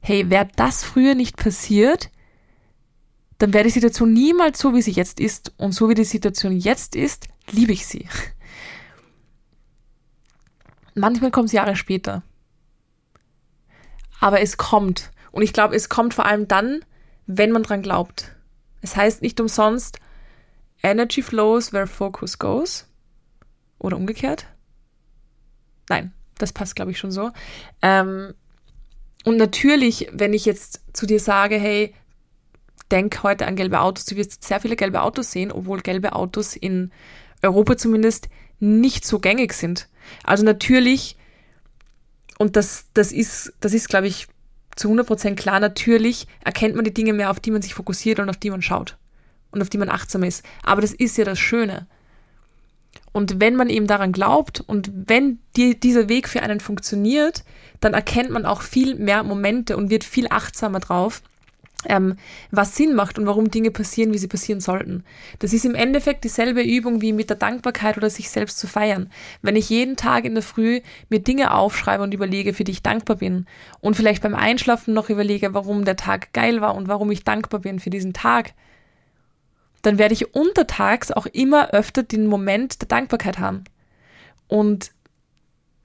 hey, 0.00 0.30
wäre 0.30 0.48
das 0.56 0.84
früher 0.84 1.14
nicht 1.14 1.36
passiert, 1.36 2.10
dann 3.38 3.52
wäre 3.52 3.64
die 3.64 3.70
Situation 3.70 4.12
niemals 4.12 4.58
so, 4.58 4.74
wie 4.74 4.82
sie 4.82 4.92
jetzt 4.92 5.18
ist. 5.18 5.52
Und 5.56 5.72
so 5.72 5.88
wie 5.88 5.94
die 5.94 6.04
Situation 6.04 6.56
jetzt 6.56 6.94
ist, 6.94 7.28
liebe 7.50 7.72
ich 7.72 7.86
sie. 7.86 8.08
Manchmal 10.94 11.30
kommt 11.30 11.46
es 11.46 11.52
Jahre 11.52 11.74
später. 11.74 12.22
Aber 14.20 14.40
es 14.40 14.56
kommt. 14.56 15.10
Und 15.32 15.42
ich 15.42 15.52
glaube, 15.52 15.74
es 15.74 15.88
kommt 15.88 16.14
vor 16.14 16.26
allem 16.26 16.46
dann, 16.46 16.84
wenn 17.26 17.50
man 17.50 17.62
dran 17.62 17.82
glaubt. 17.82 18.36
Es 18.80 18.94
heißt 18.94 19.22
nicht 19.22 19.40
umsonst, 19.40 19.98
Energy 20.82 21.22
flows 21.22 21.72
where 21.72 21.86
focus 21.86 22.38
goes. 22.38 22.86
Oder 23.78 23.96
umgekehrt. 23.96 24.46
Nein, 25.88 26.12
das 26.38 26.52
passt, 26.52 26.76
glaube 26.76 26.92
ich, 26.92 26.98
schon 26.98 27.10
so. 27.10 27.32
Ähm, 27.80 28.34
und 29.24 29.36
natürlich, 29.36 30.08
wenn 30.12 30.32
ich 30.32 30.44
jetzt 30.44 30.80
zu 30.92 31.06
dir 31.06 31.20
sage, 31.20 31.56
hey, 31.56 31.94
denk 32.92 33.22
heute 33.22 33.46
an 33.46 33.56
gelbe 33.56 33.80
Autos. 33.80 34.04
Du 34.04 34.16
wirst 34.16 34.44
sehr 34.44 34.60
viele 34.60 34.76
gelbe 34.76 35.02
Autos 35.02 35.32
sehen, 35.32 35.50
obwohl 35.50 35.80
gelbe 35.80 36.14
Autos 36.14 36.54
in 36.54 36.92
Europa 37.42 37.76
zumindest 37.76 38.28
nicht 38.60 39.04
so 39.04 39.18
gängig 39.18 39.54
sind. 39.54 39.88
Also 40.22 40.44
natürlich, 40.44 41.16
und 42.38 42.54
das, 42.54 42.86
das 42.94 43.10
ist, 43.10 43.54
das 43.60 43.72
ist, 43.72 43.88
glaube 43.88 44.06
ich, 44.06 44.28
zu 44.76 44.90
100% 44.90 45.34
klar, 45.34 45.58
natürlich 45.58 46.26
erkennt 46.44 46.76
man 46.76 46.84
die 46.84 46.94
Dinge 46.94 47.12
mehr, 47.12 47.30
auf 47.30 47.40
die 47.40 47.50
man 47.50 47.62
sich 47.62 47.74
fokussiert 47.74 48.20
und 48.20 48.30
auf 48.30 48.36
die 48.36 48.50
man 48.50 48.62
schaut 48.62 48.96
und 49.50 49.60
auf 49.60 49.70
die 49.70 49.78
man 49.78 49.88
achtsam 49.88 50.22
ist. 50.22 50.44
Aber 50.62 50.80
das 50.80 50.92
ist 50.92 51.16
ja 51.16 51.24
das 51.24 51.38
Schöne. 51.38 51.86
Und 53.12 53.40
wenn 53.40 53.56
man 53.56 53.68
eben 53.68 53.86
daran 53.86 54.12
glaubt 54.12 54.62
und 54.66 54.90
wenn 54.94 55.38
die, 55.56 55.78
dieser 55.78 56.08
Weg 56.08 56.28
für 56.28 56.42
einen 56.42 56.60
funktioniert, 56.60 57.44
dann 57.80 57.94
erkennt 57.94 58.30
man 58.30 58.46
auch 58.46 58.62
viel 58.62 58.94
mehr 58.94 59.22
Momente 59.22 59.76
und 59.76 59.90
wird 59.90 60.04
viel 60.04 60.28
achtsamer 60.30 60.80
drauf, 60.80 61.22
ähm, 61.88 62.16
was 62.50 62.76
Sinn 62.76 62.94
macht 62.94 63.18
und 63.18 63.26
warum 63.26 63.50
Dinge 63.50 63.70
passieren, 63.70 64.12
wie 64.12 64.18
sie 64.18 64.28
passieren 64.28 64.60
sollten. 64.60 65.04
Das 65.40 65.52
ist 65.52 65.64
im 65.64 65.74
Endeffekt 65.74 66.24
dieselbe 66.24 66.62
Übung 66.62 67.00
wie 67.00 67.12
mit 67.12 67.28
der 67.28 67.36
Dankbarkeit 67.36 67.96
oder 67.96 68.08
sich 68.08 68.30
selbst 68.30 68.58
zu 68.58 68.66
feiern. 68.66 69.10
Wenn 69.42 69.56
ich 69.56 69.68
jeden 69.68 69.96
Tag 69.96 70.24
in 70.24 70.34
der 70.34 70.42
Früh 70.42 70.80
mir 71.08 71.20
Dinge 71.20 71.52
aufschreibe 71.54 72.02
und 72.02 72.14
überlege, 72.14 72.54
für 72.54 72.64
die 72.64 72.72
ich 72.72 72.82
dankbar 72.82 73.16
bin 73.16 73.46
und 73.80 73.96
vielleicht 73.96 74.22
beim 74.22 74.34
Einschlafen 74.34 74.94
noch 74.94 75.10
überlege, 75.10 75.54
warum 75.54 75.84
der 75.84 75.96
Tag 75.96 76.32
geil 76.32 76.60
war 76.60 76.74
und 76.74 76.88
warum 76.88 77.10
ich 77.10 77.24
dankbar 77.24 77.60
bin 77.60 77.80
für 77.80 77.90
diesen 77.90 78.12
Tag, 78.12 78.52
dann 79.82 79.98
werde 79.98 80.14
ich 80.14 80.34
untertags 80.34 81.10
auch 81.10 81.26
immer 81.26 81.70
öfter 81.70 82.02
den 82.02 82.26
Moment 82.26 82.80
der 82.80 82.88
Dankbarkeit 82.88 83.38
haben. 83.38 83.64
Und 84.48 84.92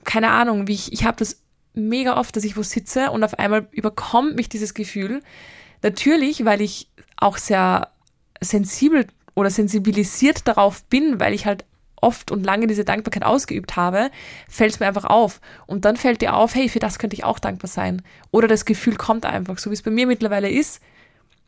keine 0.04 0.32
Ahnung, 0.32 0.68
wie 0.68 0.74
ich, 0.74 0.94
ich 0.94 1.04
habe 1.04 1.18
das 1.18 1.42
mega 1.74 2.18
oft, 2.18 2.36
dass 2.36 2.44
ich 2.44 2.58
wo 2.58 2.64
sitze 2.64 3.12
und 3.12 3.24
auf 3.24 3.38
einmal 3.38 3.68
überkommt 3.72 4.36
mich 4.36 4.50
dieses 4.50 4.74
Gefühl, 4.74 5.22
Natürlich, 5.84 6.46
weil 6.46 6.62
ich 6.62 6.90
auch 7.18 7.38
sehr 7.38 7.90
sensibel 8.42 9.08
oder 9.36 9.50
sensibilisiert 9.50 10.48
darauf 10.48 10.84
bin, 10.86 11.20
weil 11.20 11.34
ich 11.34 11.46
halt 11.46 11.66
oft 12.00 12.32
und 12.32 12.44
lange 12.44 12.68
diese 12.68 12.86
Dankbarkeit 12.86 13.24
ausgeübt 13.24 13.76
habe, 13.76 14.12
fällt 14.48 14.74
es 14.74 14.80
mir 14.80 14.88
einfach 14.88 15.06
auf. 15.06 15.42
Und 15.66 15.86
dann 15.86 15.98
fällt 15.98 16.22
dir 16.22 16.36
auf, 16.36 16.54
hey, 16.54 16.70
für 16.70 16.80
das 16.80 17.00
könnte 17.00 17.16
ich 17.16 17.24
auch 17.24 17.40
dankbar 17.40 17.70
sein. 17.70 18.04
Oder 18.32 18.48
das 18.48 18.66
Gefühl 18.66 18.96
kommt 18.98 19.26
einfach, 19.26 19.58
so 19.58 19.70
wie 19.72 19.74
es 19.74 19.82
bei 19.82 19.92
mir 19.92 20.06
mittlerweile 20.06 20.50
ist. 20.50 20.82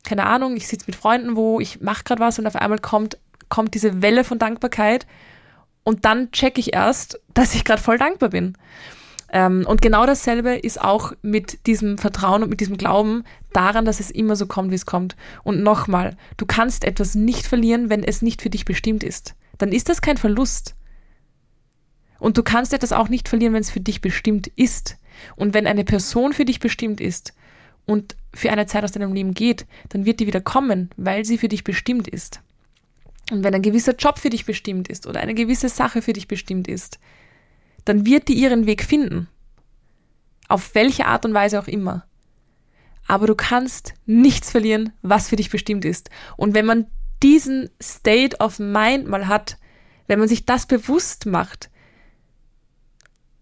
Keine 0.04 0.26
Ahnung, 0.26 0.56
ich 0.56 0.68
sitze 0.68 0.86
mit 0.88 0.96
Freunden 0.96 1.36
wo, 1.36 1.60
ich 1.60 1.82
mache 1.82 2.04
gerade 2.04 2.22
was 2.22 2.40
und 2.40 2.48
auf 2.48 2.56
einmal 2.56 2.80
kommt, 2.80 3.18
kommt 3.50 3.74
diese 3.74 4.02
Welle 4.02 4.24
von 4.24 4.40
Dankbarkeit 4.40 5.06
und 5.84 6.06
dann 6.06 6.32
checke 6.32 6.60
ich 6.60 6.74
erst, 6.74 7.20
dass 7.34 7.56
ich 7.56 7.66
gerade 7.66 7.82
voll 7.82 7.98
dankbar 7.98 8.30
bin. 8.30 8.58
Ähm, 9.32 9.66
und 9.68 9.82
genau 9.82 10.06
dasselbe 10.06 10.56
ist 10.56 10.82
auch 10.82 11.14
mit 11.22 11.68
diesem 11.68 11.98
Vertrauen 11.98 12.42
und 12.42 12.50
mit 12.50 12.62
diesem 12.62 12.78
Glauben 12.78 13.24
daran, 13.54 13.86
dass 13.86 14.00
es 14.00 14.10
immer 14.10 14.36
so 14.36 14.48
kommt, 14.48 14.72
wie 14.72 14.76
es 14.76 14.88
kommt. 14.88 15.16
Und 15.44 15.62
nochmal, 15.62 16.16
du 16.38 16.46
kannst 16.48 16.84
etwas 16.84 17.14
nicht 17.14 17.46
verlieren, 17.46 17.90
wenn 17.90 18.04
es 18.04 18.22
nicht 18.24 18.42
für 18.42 18.50
dich 18.50 18.66
bestimmt 18.66 19.04
ist. 19.04 19.36
Dann 19.60 19.72
ist 19.72 19.90
das 19.90 20.02
kein 20.02 20.18
Verlust. 20.18 20.76
Und 22.18 22.38
du 22.38 22.44
kannst 22.44 22.74
etwas 22.74 22.92
auch 22.92 23.08
nicht 23.08 23.30
verlieren, 23.30 23.54
wenn 23.54 23.62
es 23.62 23.72
für 23.72 23.80
dich 23.80 24.02
bestimmt 24.02 24.48
ist. 24.56 24.98
Und 25.36 25.54
wenn 25.54 25.68
eine 25.68 25.84
Person 25.84 26.34
für 26.34 26.46
dich 26.46 26.60
bestimmt 26.60 27.00
ist 27.00 27.34
und 27.90 28.16
für 28.36 28.52
eine 28.52 28.68
Zeit 28.68 28.84
aus 28.84 28.92
deinem 28.92 29.14
Leben 29.14 29.34
geht, 29.34 29.66
dann 29.90 30.06
wird 30.06 30.20
die 30.20 30.28
wieder 30.28 30.42
kommen, 30.42 30.92
weil 30.96 31.26
sie 31.26 31.40
für 31.40 31.48
dich 31.48 31.64
bestimmt 31.64 32.08
ist. 32.08 32.40
Und 33.32 33.44
wenn 33.44 33.56
ein 33.56 33.64
gewisser 33.64 33.96
Job 33.96 34.20
für 34.20 34.30
dich 34.30 34.46
bestimmt 34.46 34.88
ist 34.88 35.08
oder 35.08 35.22
eine 35.22 35.34
gewisse 35.34 35.70
Sache 35.70 36.04
für 36.04 36.14
dich 36.14 36.28
bestimmt 36.28 36.68
ist, 36.68 37.00
dann 37.86 38.06
wird 38.06 38.28
die 38.28 38.36
ihren 38.36 38.68
Weg 38.68 38.84
finden. 38.84 39.28
Auf 40.48 40.76
welche 40.76 41.08
Art 41.08 41.26
und 41.26 41.34
Weise 41.34 41.60
auch 41.60 41.68
immer. 41.68 42.06
Aber 43.08 43.26
du 43.26 43.34
kannst 43.34 43.96
nichts 44.06 44.52
verlieren, 44.52 44.94
was 45.02 45.30
für 45.30 45.36
dich 45.36 45.50
bestimmt 45.50 45.84
ist. 45.84 46.12
Und 46.38 46.54
wenn 46.54 46.68
man 46.68 46.86
diesen 47.24 47.72
State 47.82 48.38
of 48.38 48.60
Mind 48.60 49.08
mal 49.08 49.28
hat, 49.28 49.58
wenn 50.06 50.20
man 50.20 50.28
sich 50.28 50.46
das 50.46 50.68
bewusst 50.68 51.26
macht, 51.26 51.72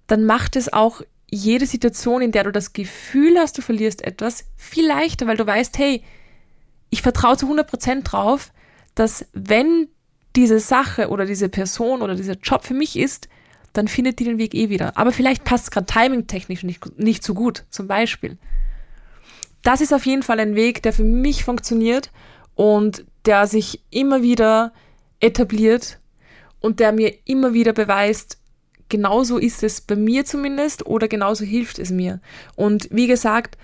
dann 0.07 0.23
macht 0.23 0.55
es 0.55 0.71
auch 0.71 1.01
jede 1.29 1.65
Situation, 1.65 2.21
in 2.21 2.31
der 2.31 2.45
du 2.45 2.51
das 2.51 2.73
Gefühl 2.73 3.37
hast, 3.37 3.57
du 3.57 3.61
verlierst 3.61 4.03
etwas, 4.03 4.45
viel 4.55 4.87
leichter, 4.87 5.27
weil 5.27 5.37
du 5.37 5.45
weißt, 5.45 5.77
hey, 5.77 6.03
ich 6.89 7.01
vertraue 7.01 7.37
zu 7.37 7.51
100% 7.51 8.03
drauf, 8.03 8.51
dass 8.95 9.25
wenn 9.33 9.87
diese 10.35 10.59
Sache 10.59 11.09
oder 11.09 11.25
diese 11.25 11.49
Person 11.49 12.01
oder 12.01 12.15
dieser 12.15 12.37
Job 12.37 12.63
für 12.63 12.73
mich 12.73 12.97
ist, 12.97 13.27
dann 13.73 13.87
findet 13.87 14.19
die 14.19 14.23
den 14.23 14.37
Weg 14.37 14.55
eh 14.55 14.69
wieder. 14.69 14.97
Aber 14.97 15.11
vielleicht 15.11 15.43
passt 15.43 15.65
es 15.65 15.71
gerade 15.71 15.85
timingtechnisch 15.85 16.63
nicht, 16.63 16.97
nicht 16.99 17.23
so 17.23 17.33
gut, 17.33 17.65
zum 17.69 17.87
Beispiel. 17.87 18.37
Das 19.63 19.81
ist 19.81 19.93
auf 19.93 20.05
jeden 20.05 20.23
Fall 20.23 20.39
ein 20.39 20.55
Weg, 20.55 20.81
der 20.81 20.93
für 20.93 21.03
mich 21.03 21.43
funktioniert 21.43 22.11
und 22.55 23.05
der 23.25 23.47
sich 23.47 23.83
immer 23.89 24.21
wieder 24.21 24.71
etabliert 25.19 25.99
und 26.59 26.79
der 26.79 26.91
mir 26.91 27.13
immer 27.25 27.53
wieder 27.53 27.73
beweist, 27.73 28.36
genauso 28.89 29.37
ist 29.37 29.63
es 29.63 29.81
bei 29.81 29.95
mir 29.95 30.25
zumindest 30.25 30.85
oder 30.85 31.07
genauso 31.07 31.45
hilft 31.45 31.79
es 31.79 31.91
mir. 31.91 32.19
Und 32.55 32.87
wie 32.91 33.07
gesagt, 33.07 33.57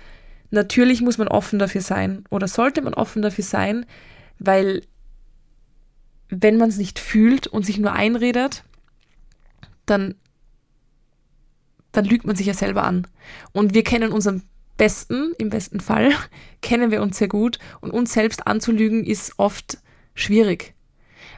natürlich 0.50 1.00
muss 1.00 1.18
man 1.18 1.28
offen 1.28 1.58
dafür 1.58 1.80
sein 1.80 2.24
oder 2.30 2.48
sollte 2.48 2.82
man 2.82 2.94
offen 2.94 3.22
dafür 3.22 3.44
sein, 3.44 3.86
weil 4.38 4.82
wenn 6.28 6.56
man 6.56 6.68
es 6.68 6.78
nicht 6.78 6.98
fühlt 6.98 7.46
und 7.46 7.64
sich 7.64 7.78
nur 7.78 7.92
einredet, 7.92 8.64
dann, 9.86 10.14
dann 11.92 12.04
lügt 12.04 12.26
man 12.26 12.36
sich 12.36 12.46
ja 12.46 12.54
selber 12.54 12.84
an. 12.84 13.06
Und 13.52 13.74
wir 13.74 13.84
kennen 13.84 14.12
unseren 14.12 14.42
Besten, 14.76 15.32
im 15.38 15.50
besten 15.50 15.80
Fall, 15.80 16.12
kennen 16.62 16.90
wir 16.90 17.02
uns 17.02 17.18
sehr 17.18 17.28
gut 17.28 17.58
und 17.80 17.90
uns 17.90 18.12
selbst 18.12 18.46
anzulügen 18.46 19.04
ist 19.04 19.34
oft 19.38 19.78
schwierig. 20.14 20.74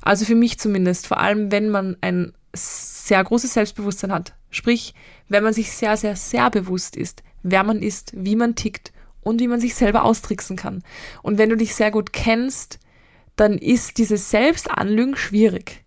Also 0.03 0.25
für 0.25 0.35
mich 0.35 0.59
zumindest, 0.59 1.07
vor 1.07 1.19
allem 1.19 1.51
wenn 1.51 1.69
man 1.69 1.97
ein 2.01 2.33
sehr 2.57 3.23
großes 3.23 3.55
Selbstbewusstsein 3.55 4.13
hat. 4.13 4.35
Sprich, 4.51 4.95
wenn 5.29 5.45
man 5.45 5.53
sich 5.53 5.73
sehr, 5.73 5.97
sehr, 5.97 6.17
sehr 6.17 6.51
bewusst 6.51 6.97
ist, 6.97 7.23
wer 7.43 7.63
man 7.63 7.83
ist, 7.83 8.13
wie 8.15 8.37
man 8.37 8.55
tickt 8.55 8.93
und 9.21 9.41
wie 9.41 9.49
man 9.49 9.61
sich 9.61 9.75
selber 9.75 10.05
austricksen 10.05 10.57
kann. 10.57 10.83
Und 11.23 11.39
wenn 11.39 11.51
du 11.51 11.57
dich 11.57 11.75
sehr 11.75 11.91
gut 11.91 12.13
kennst, 12.13 12.79
dann 13.37 13.59
ist 13.59 13.99
dieses 13.99 14.31
Selbstanlügen 14.31 15.17
schwierig. 15.17 15.85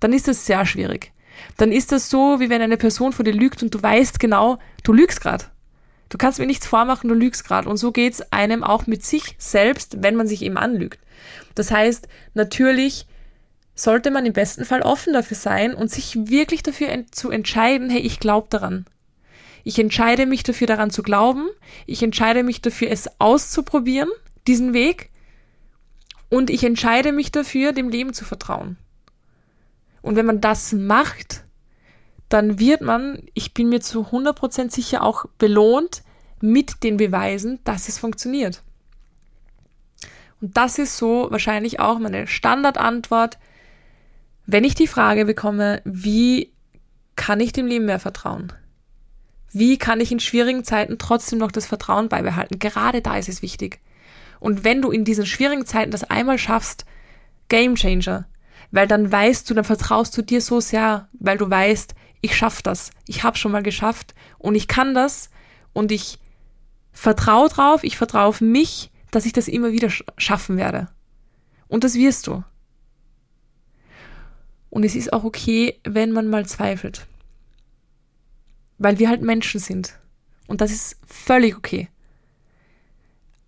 Dann 0.00 0.12
ist 0.12 0.28
es 0.28 0.46
sehr 0.46 0.66
schwierig. 0.66 1.12
Dann 1.56 1.72
ist 1.72 1.92
das 1.92 2.10
so, 2.10 2.40
wie 2.40 2.50
wenn 2.50 2.62
eine 2.62 2.76
Person 2.76 3.12
vor 3.12 3.24
dir 3.24 3.32
lügt 3.34 3.62
und 3.62 3.74
du 3.74 3.82
weißt 3.82 4.18
genau, 4.18 4.58
du 4.82 4.92
lügst 4.92 5.20
gerade. 5.20 5.44
Du 6.08 6.18
kannst 6.18 6.38
mir 6.38 6.46
nichts 6.46 6.66
vormachen, 6.66 7.08
du 7.08 7.14
lügst 7.14 7.44
gerade. 7.44 7.68
Und 7.68 7.76
so 7.76 7.92
geht's 7.92 8.32
einem 8.32 8.62
auch 8.62 8.86
mit 8.86 9.04
sich 9.04 9.34
selbst, 9.38 10.02
wenn 10.02 10.16
man 10.16 10.28
sich 10.28 10.42
eben 10.42 10.56
anlügt. 10.56 11.00
Das 11.54 11.70
heißt, 11.70 12.08
natürlich 12.34 13.06
sollte 13.76 14.10
man 14.10 14.26
im 14.26 14.32
besten 14.32 14.64
Fall 14.64 14.82
offen 14.82 15.12
dafür 15.12 15.36
sein 15.36 15.74
und 15.74 15.90
sich 15.90 16.28
wirklich 16.28 16.64
dafür 16.64 16.88
zu 17.12 17.30
entscheiden, 17.30 17.90
hey, 17.90 18.00
ich 18.00 18.18
glaube 18.18 18.48
daran. 18.50 18.86
Ich 19.62 19.78
entscheide 19.78 20.26
mich 20.26 20.42
dafür 20.42 20.66
daran 20.66 20.90
zu 20.90 21.02
glauben, 21.02 21.48
ich 21.86 22.02
entscheide 22.02 22.42
mich 22.42 22.62
dafür, 22.62 22.90
es 22.90 23.08
auszuprobieren, 23.20 24.08
diesen 24.46 24.72
Weg, 24.72 25.10
und 26.28 26.50
ich 26.50 26.64
entscheide 26.64 27.12
mich 27.12 27.30
dafür, 27.30 27.72
dem 27.72 27.88
Leben 27.88 28.12
zu 28.12 28.24
vertrauen. 28.24 28.76
Und 30.02 30.16
wenn 30.16 30.26
man 30.26 30.40
das 30.40 30.72
macht, 30.72 31.44
dann 32.28 32.58
wird 32.58 32.80
man, 32.80 33.22
ich 33.34 33.54
bin 33.54 33.68
mir 33.68 33.80
zu 33.80 34.06
100% 34.06 34.70
sicher, 34.70 35.02
auch 35.02 35.26
belohnt 35.38 36.02
mit 36.40 36.82
den 36.82 36.96
Beweisen, 36.96 37.60
dass 37.64 37.88
es 37.88 37.98
funktioniert. 37.98 38.62
Und 40.40 40.56
das 40.56 40.78
ist 40.78 40.96
so 40.96 41.28
wahrscheinlich 41.30 41.80
auch 41.80 41.98
meine 41.98 42.26
Standardantwort, 42.26 43.38
wenn 44.46 44.64
ich 44.64 44.74
die 44.74 44.86
Frage 44.86 45.24
bekomme, 45.24 45.82
wie 45.84 46.52
kann 47.16 47.40
ich 47.40 47.52
dem 47.52 47.66
Leben 47.66 47.86
mehr 47.86 47.98
vertrauen? 47.98 48.52
Wie 49.52 49.78
kann 49.78 50.00
ich 50.00 50.12
in 50.12 50.20
schwierigen 50.20 50.64
Zeiten 50.64 50.98
trotzdem 50.98 51.38
noch 51.38 51.50
das 51.50 51.66
Vertrauen 51.66 52.08
beibehalten? 52.08 52.58
Gerade 52.58 53.02
da 53.02 53.16
ist 53.16 53.28
es 53.28 53.42
wichtig. 53.42 53.80
Und 54.38 54.64
wenn 54.64 54.82
du 54.82 54.90
in 54.90 55.04
diesen 55.04 55.26
schwierigen 55.26 55.66
Zeiten 55.66 55.90
das 55.90 56.04
einmal 56.04 56.38
schaffst, 56.38 56.84
Game 57.48 57.74
Changer, 57.74 58.26
weil 58.70 58.86
dann 58.86 59.10
weißt 59.10 59.48
du, 59.48 59.54
dann 59.54 59.64
vertraust 59.64 60.16
du 60.16 60.22
dir 60.22 60.40
so 60.40 60.60
sehr, 60.60 61.08
weil 61.18 61.38
du 61.38 61.48
weißt, 61.48 61.94
ich 62.20 62.36
schaff 62.36 62.62
das, 62.62 62.90
ich 63.06 63.22
habe 63.22 63.38
schon 63.38 63.52
mal 63.52 63.62
geschafft 63.62 64.14
und 64.38 64.54
ich 64.54 64.68
kann 64.68 64.94
das 64.94 65.30
und 65.72 65.92
ich 65.92 66.18
vertraue 66.92 67.48
drauf, 67.48 67.84
ich 67.84 67.96
vertraue 67.96 68.24
auf 68.24 68.40
mich, 68.40 68.90
dass 69.10 69.26
ich 69.26 69.32
das 69.32 69.48
immer 69.48 69.72
wieder 69.72 69.88
schaffen 70.18 70.56
werde. 70.56 70.88
Und 71.68 71.84
das 71.84 71.94
wirst 71.94 72.26
du. 72.26 72.42
Und 74.70 74.84
es 74.84 74.94
ist 74.94 75.12
auch 75.12 75.24
okay, 75.24 75.80
wenn 75.84 76.12
man 76.12 76.28
mal 76.28 76.46
zweifelt. 76.46 77.06
Weil 78.78 78.98
wir 78.98 79.08
halt 79.08 79.22
Menschen 79.22 79.60
sind. 79.60 79.98
Und 80.46 80.60
das 80.60 80.70
ist 80.70 80.98
völlig 81.06 81.56
okay. 81.56 81.88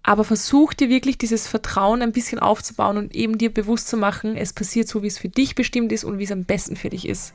Aber 0.02 0.24
versuch 0.24 0.72
dir 0.72 0.88
wirklich 0.88 1.18
dieses 1.18 1.46
Vertrauen 1.46 2.00
ein 2.00 2.12
bisschen 2.12 2.38
aufzubauen 2.38 2.96
und 2.96 3.14
eben 3.14 3.36
dir 3.36 3.52
bewusst 3.52 3.88
zu 3.88 3.96
machen, 3.98 4.36
es 4.36 4.54
passiert 4.54 4.88
so, 4.88 5.02
wie 5.02 5.06
es 5.06 5.18
für 5.18 5.28
dich 5.28 5.54
bestimmt 5.54 5.92
ist 5.92 6.04
und 6.04 6.18
wie 6.18 6.24
es 6.24 6.32
am 6.32 6.44
besten 6.44 6.76
für 6.76 6.88
dich 6.88 7.06
ist. 7.06 7.34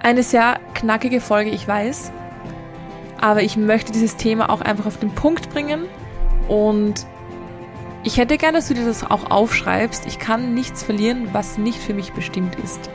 Eine 0.00 0.22
sehr 0.22 0.60
knackige 0.74 1.20
Folge, 1.20 1.50
ich 1.50 1.66
weiß. 1.66 2.12
Aber 3.20 3.42
ich 3.42 3.56
möchte 3.56 3.90
dieses 3.90 4.16
Thema 4.16 4.50
auch 4.50 4.60
einfach 4.60 4.86
auf 4.86 4.98
den 4.98 5.12
Punkt 5.12 5.50
bringen 5.50 5.86
und 6.48 7.04
ich 8.08 8.16
hätte 8.16 8.38
gerne, 8.38 8.56
dass 8.56 8.68
du 8.68 8.72
dir 8.74 8.86
das 8.86 9.04
auch 9.04 9.30
aufschreibst. 9.30 10.06
Ich 10.06 10.18
kann 10.18 10.54
nichts 10.54 10.82
verlieren, 10.82 11.28
was 11.32 11.58
nicht 11.58 11.78
für 11.78 11.92
mich 11.92 12.14
bestimmt 12.14 12.54
ist. 12.54 12.88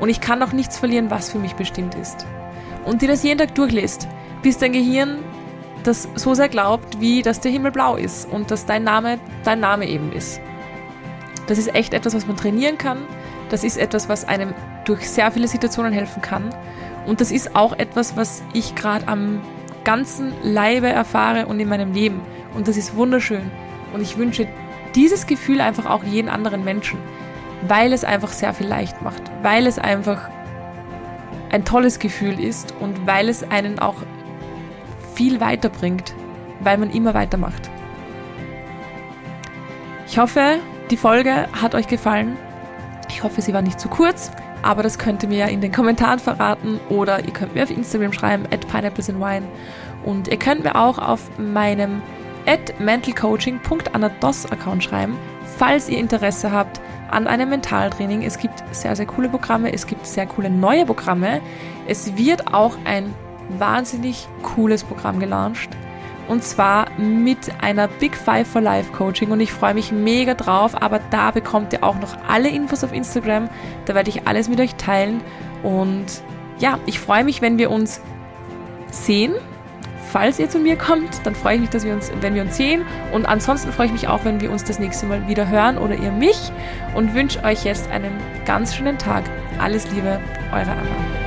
Und 0.00 0.08
ich 0.08 0.22
kann 0.22 0.42
auch 0.42 0.52
nichts 0.52 0.78
verlieren, 0.78 1.10
was 1.10 1.30
für 1.30 1.38
mich 1.38 1.52
bestimmt 1.52 1.94
ist. 1.96 2.24
Und 2.86 3.02
dir 3.02 3.08
das 3.08 3.22
jeden 3.22 3.36
Tag 3.36 3.54
durchlässt, 3.54 4.08
bis 4.40 4.56
dein 4.56 4.72
Gehirn 4.72 5.18
das 5.82 6.08
so 6.14 6.32
sehr 6.32 6.48
glaubt, 6.48 6.98
wie 6.98 7.20
dass 7.20 7.40
der 7.40 7.52
Himmel 7.52 7.72
blau 7.72 7.96
ist 7.96 8.26
und 8.30 8.50
dass 8.50 8.64
dein 8.64 8.84
Name 8.84 9.18
dein 9.44 9.60
Name 9.60 9.86
eben 9.86 10.12
ist. 10.12 10.40
Das 11.46 11.58
ist 11.58 11.74
echt 11.74 11.92
etwas, 11.92 12.14
was 12.14 12.26
man 12.26 12.38
trainieren 12.38 12.78
kann. 12.78 13.02
Das 13.50 13.64
ist 13.64 13.76
etwas, 13.76 14.08
was 14.08 14.26
einem 14.26 14.54
durch 14.86 15.10
sehr 15.10 15.30
viele 15.30 15.46
Situationen 15.46 15.92
helfen 15.92 16.22
kann. 16.22 16.54
Und 17.04 17.20
das 17.20 17.30
ist 17.30 17.54
auch 17.54 17.74
etwas, 17.74 18.16
was 18.16 18.42
ich 18.54 18.74
gerade 18.74 19.08
am 19.08 19.42
ganzen 19.84 20.32
Leibe 20.42 20.88
erfahre 20.88 21.44
und 21.44 21.60
in 21.60 21.68
meinem 21.68 21.92
Leben. 21.92 22.22
Und 22.54 22.66
das 22.66 22.78
ist 22.78 22.96
wunderschön. 22.96 23.50
Und 23.94 24.02
ich 24.02 24.18
wünsche 24.18 24.48
dieses 24.96 25.26
Gefühl 25.26 25.60
einfach 25.60 25.86
auch 25.86 26.02
jeden 26.02 26.28
anderen 26.28 26.64
Menschen, 26.64 26.98
weil 27.68 27.92
es 27.92 28.02
einfach 28.04 28.32
sehr 28.32 28.52
viel 28.52 28.66
leicht 28.66 29.00
macht, 29.02 29.22
weil 29.42 29.68
es 29.68 29.78
einfach 29.78 30.28
ein 31.50 31.64
tolles 31.64 32.00
Gefühl 32.00 32.40
ist 32.40 32.74
und 32.80 33.06
weil 33.06 33.28
es 33.28 33.48
einen 33.48 33.78
auch 33.78 33.94
viel 35.14 35.40
weiterbringt, 35.40 36.12
weil 36.60 36.76
man 36.76 36.90
immer 36.90 37.14
weitermacht. 37.14 37.70
Ich 40.08 40.18
hoffe, 40.18 40.58
die 40.90 40.96
Folge 40.96 41.48
hat 41.52 41.76
euch 41.76 41.86
gefallen. 41.86 42.36
Ich 43.08 43.22
hoffe, 43.22 43.42
sie 43.42 43.54
war 43.54 43.62
nicht 43.62 43.78
zu 43.78 43.88
kurz, 43.88 44.32
aber 44.62 44.82
das 44.82 44.98
könnt 44.98 45.22
ihr 45.22 45.28
mir 45.28 45.38
ja 45.38 45.46
in 45.46 45.60
den 45.60 45.70
Kommentaren 45.70 46.18
verraten 46.18 46.80
oder 46.88 47.24
ihr 47.24 47.32
könnt 47.32 47.54
mir 47.54 47.62
auf 47.62 47.70
Instagram 47.70 48.12
schreiben, 48.12 48.44
at 48.50 48.66
pineapplesandwine. 48.66 49.46
Und 50.04 50.26
ihr 50.26 50.38
könnt 50.38 50.64
mir 50.64 50.74
auch 50.74 50.98
auf 50.98 51.20
meinem 51.38 52.02
at 52.46 52.78
mentalcoaching.anados-Account 52.80 54.84
schreiben, 54.84 55.16
falls 55.58 55.88
ihr 55.88 55.98
Interesse 55.98 56.52
habt 56.52 56.80
an 57.10 57.26
einem 57.26 57.50
Mentaltraining. 57.50 58.22
Es 58.22 58.38
gibt 58.38 58.62
sehr, 58.72 58.96
sehr 58.96 59.06
coole 59.06 59.28
Programme, 59.28 59.72
es 59.72 59.86
gibt 59.86 60.06
sehr 60.06 60.26
coole 60.26 60.50
neue 60.50 60.86
Programme. 60.86 61.40
Es 61.86 62.16
wird 62.16 62.52
auch 62.52 62.76
ein 62.84 63.14
wahnsinnig 63.58 64.26
cooles 64.42 64.84
Programm 64.84 65.20
gelauncht. 65.20 65.68
Und 66.26 66.42
zwar 66.42 66.86
mit 66.98 67.52
einer 67.60 67.86
Big 67.86 68.16
Five 68.16 68.48
for 68.48 68.62
Life 68.62 68.90
Coaching 68.92 69.30
und 69.30 69.40
ich 69.40 69.52
freue 69.52 69.74
mich 69.74 69.92
mega 69.92 70.32
drauf, 70.32 70.74
aber 70.80 71.00
da 71.10 71.30
bekommt 71.30 71.74
ihr 71.74 71.84
auch 71.84 71.96
noch 71.96 72.16
alle 72.26 72.48
Infos 72.48 72.82
auf 72.82 72.94
Instagram. 72.94 73.50
Da 73.84 73.94
werde 73.94 74.08
ich 74.08 74.26
alles 74.26 74.48
mit 74.48 74.58
euch 74.58 74.74
teilen 74.76 75.20
Und 75.62 76.06
ja, 76.58 76.78
ich 76.86 76.98
freue 76.98 77.24
mich, 77.24 77.42
wenn 77.42 77.58
wir 77.58 77.70
uns 77.70 78.00
sehen. 78.90 79.34
Falls 80.14 80.38
ihr 80.38 80.48
zu 80.48 80.60
mir 80.60 80.78
kommt, 80.78 81.26
dann 81.26 81.34
freue 81.34 81.56
ich 81.56 81.62
mich, 81.62 81.70
dass 81.70 81.84
wir 81.84 81.92
uns, 81.92 82.12
wenn 82.20 82.36
wir 82.36 82.42
uns 82.42 82.56
sehen. 82.56 82.82
Und 83.10 83.26
ansonsten 83.26 83.72
freue 83.72 83.86
ich 83.86 83.92
mich 83.92 84.06
auch, 84.06 84.24
wenn 84.24 84.40
wir 84.40 84.52
uns 84.52 84.62
das 84.62 84.78
nächste 84.78 85.06
Mal 85.06 85.26
wieder 85.26 85.48
hören 85.48 85.76
oder 85.76 85.96
ihr 85.96 86.12
mich. 86.12 86.52
Und 86.94 87.14
wünsche 87.14 87.42
euch 87.42 87.64
jetzt 87.64 87.90
einen 87.90 88.12
ganz 88.46 88.76
schönen 88.76 88.96
Tag. 88.96 89.24
Alles 89.58 89.90
Liebe, 89.90 90.20
eure 90.52 90.70
Anna. 90.70 91.23